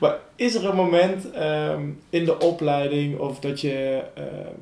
[0.00, 4.54] Maar is er een moment ehm, in de opleiding of dat je ehm,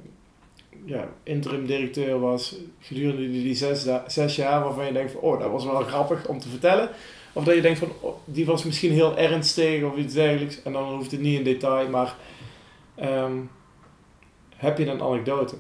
[0.85, 5.51] ja, interim directeur was gedurende die zes, zes jaar waarvan je denkt van oh dat
[5.51, 6.89] was wel grappig om te vertellen.
[7.33, 10.63] Of dat je denkt van oh, die was misschien heel ernstig of iets dergelijks.
[10.63, 12.17] En dan hoeft het niet in detail, maar
[12.95, 13.33] ehm,
[14.65, 15.57] Heb je een anekdote?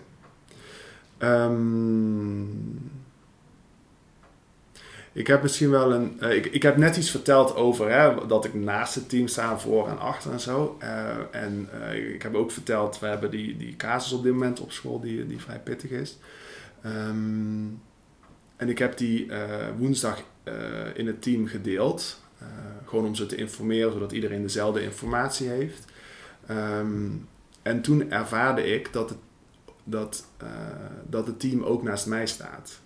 [1.18, 2.44] Ehm,
[5.14, 6.20] ik heb misschien wel een.
[6.20, 9.58] eh, ik, ik heb net iets verteld over hè, dat ik naast het team sta,
[9.58, 10.76] voor en achter en zo.
[10.78, 14.60] Eh, en eh, ik heb ook verteld, we hebben die, die casus op dit moment
[14.60, 16.18] op school die, die vrij pittig is.
[16.82, 17.66] Ehm,
[18.56, 19.30] en ik heb die
[19.78, 20.22] woensdag
[20.94, 22.22] in het team gedeeld.
[22.84, 25.84] Gewoon om ze te informeren, zodat iedereen dezelfde informatie heeft.
[26.46, 27.10] Ehm,
[27.62, 29.18] en toen ervaarde ik dat het,
[29.84, 30.26] dat,
[31.06, 32.80] dat het team ook naast mij staat.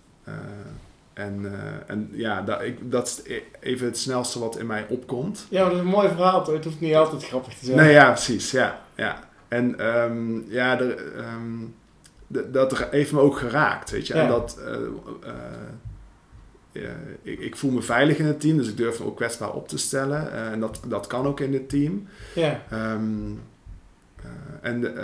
[1.19, 1.59] En, eh,
[1.95, 5.45] en ja, dat, ik, dat is e- even het snelste wat in mij opkomt.
[5.49, 6.43] Ja, maar dat is een mooi verhaal.
[6.43, 6.53] toch?
[6.55, 7.77] Het hoeft niet altijd grappig te zijn.
[7.77, 8.51] Nee, ja, precies.
[8.51, 9.19] Ja, ja.
[9.47, 11.65] En ehm, ja, er, ehm,
[12.51, 14.13] dat heeft me ook geraakt, weet je.
[14.15, 14.21] Ja.
[14.21, 14.57] En dat...
[14.65, 14.73] eh,
[15.29, 15.33] eh,
[16.71, 16.89] ja,
[17.21, 19.67] ik, ik voel me veilig in het team, dus ik durf me ook kwetsbaar op
[19.67, 20.31] te stellen.
[20.51, 22.07] En dat, dat kan ook in het team.
[22.35, 23.31] Ja, Ehm,
[24.15, 24.25] eh,
[24.61, 24.95] en,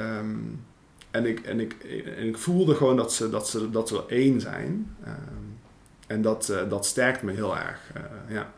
[1.12, 1.74] en, ik, en, ik,
[2.18, 4.96] en ik voelde gewoon dat ze, dat ze, dat ze één zijn.
[5.04, 5.14] Ehm,
[6.08, 7.92] en dat, eh, dat sterkt me heel erg.
[7.94, 8.02] eh,
[8.36, 8.52] ja.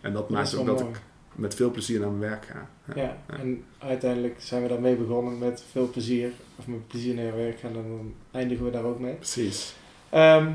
[0.00, 0.94] En dat maakt ook dat mooi.
[0.94, 1.00] ik
[1.34, 2.68] met veel plezier naar mijn werk ga.
[2.94, 3.02] Ja.
[3.02, 6.30] Ja, en uiteindelijk zijn we daarmee begonnen met veel plezier.
[6.56, 7.70] Of met plezier naar je werk gaan.
[7.70, 9.14] En dan eindigen we daar ook mee.
[9.14, 9.74] Precies.
[10.08, 10.50] Ehm,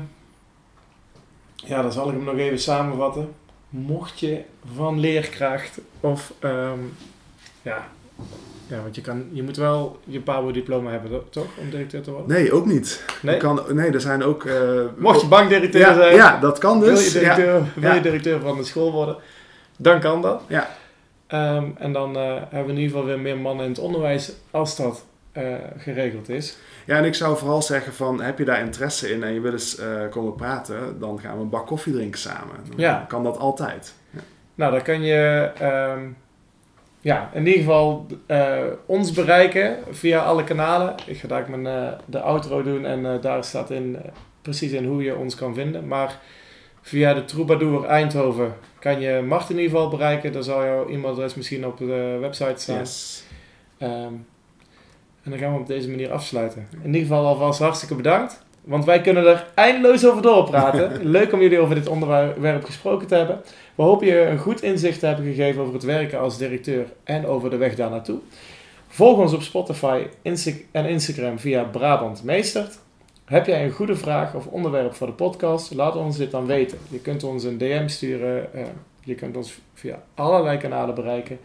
[1.54, 3.34] ja, dan zal ik hem nog even samenvatten.
[3.68, 4.42] Mocht je
[4.74, 6.78] van leerkracht of ehm,
[7.62, 7.88] ja,
[8.68, 11.46] ja, want je, kan, je moet wel je PABO-diploma hebben, to- toch?
[11.58, 12.28] Om directeur te worden?
[12.36, 13.04] Nee, ook niet.
[13.22, 13.34] Nee?
[13.34, 14.44] Ik Kan, nee, er zijn ook...
[14.44, 17.12] eh, Mocht je bankdirecteur ja, zijn, ja, dat kan wil, je dus.
[17.12, 17.20] Ja.
[17.20, 19.16] directeur, wil je directeur van de school worden,
[19.76, 20.42] dan kan dat.
[20.46, 20.68] Ja.
[21.26, 24.32] Ehm, en dan eh, hebben we in ieder geval weer meer mannen in het onderwijs
[24.50, 26.56] als dat eh, geregeld is.
[26.86, 29.52] ja, en ik zou vooral zeggen van, heb je daar interesse in en je wil
[29.52, 32.54] eens komen praten, dan gaan we een bak koffie drinken samen.
[32.68, 33.04] Dan Ja.
[33.08, 33.94] kan dat altijd.
[34.54, 36.00] Nou, dan kan je ehm,
[37.00, 40.94] ja, in ieder geval eh, ons bereiken via alle kanalen.
[41.06, 43.96] Ik ga daar mijn, eh, de outro doen en eh, daar staat in,
[44.42, 45.86] precies in hoe je ons kan vinden.
[45.86, 46.20] Maar
[46.80, 50.32] via de Troubadour Eindhoven kan je Mart in ieder geval bereiken.
[50.32, 52.78] Daar zal jouw e-mailadres misschien op de website staan.
[52.78, 53.24] Yes.
[53.78, 54.12] Ehm,
[55.22, 56.68] en dan gaan we op deze manier afsluiten.
[56.82, 58.46] In ieder geval alvast hartstikke bedankt.
[58.64, 61.06] Want wij kunnen er eindeloos over doorpraten.
[61.10, 63.40] Leuk om jullie over dit onderwerp gesproken te hebben.
[63.74, 67.26] We hopen je een goed inzicht te hebben gegeven over het werken als directeur en
[67.26, 68.18] over de weg daar naartoe.
[68.88, 70.02] Volg ons op Spotify
[70.72, 72.78] en Instagram via Brabant Meestert.
[73.24, 75.74] Heb jij een goede vraag of onderwerp voor de podcast?
[75.74, 76.78] Laat ons dit dan weten.
[76.88, 78.54] Je kunt ons een DM sturen.
[78.54, 78.64] eh,
[79.04, 81.38] je kunt ons via allerlei kanalen bereiken.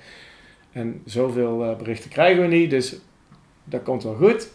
[0.71, 2.95] En zoveel eh, berichten krijgen we niet, dus
[3.63, 4.49] dat komt wel goed.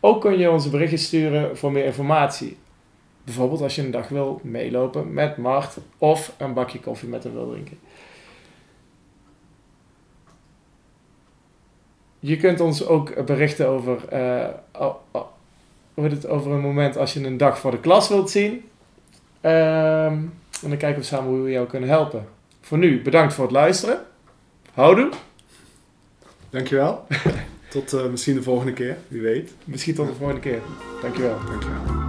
[0.00, 2.56] Ook kun je onze berichtjes sturen voor meer informatie.
[3.24, 7.32] Bijvoorbeeld als je een dag wil meelopen met Mart of een bakje koffie met hem
[7.32, 7.78] wil drinken.
[12.20, 14.02] Je kunt ons ook berichten over,
[15.94, 18.64] heet het, over een moment als je een dag voor de klas wilt zien.
[19.40, 20.14] Ehm,
[20.62, 22.28] en dan kijken we samen hoe we jou kunnen helpen.
[22.60, 24.04] Voor nu, bedankt voor het luisteren.
[24.74, 25.10] Houdoe.
[26.50, 27.06] Dankjewel.
[27.68, 29.50] Tot eh, misschien de volgende keer, wie weet.
[29.64, 30.60] Misschien tot de volgende keer.
[31.02, 31.38] Dankjewel.
[31.46, 32.07] Dankjewel.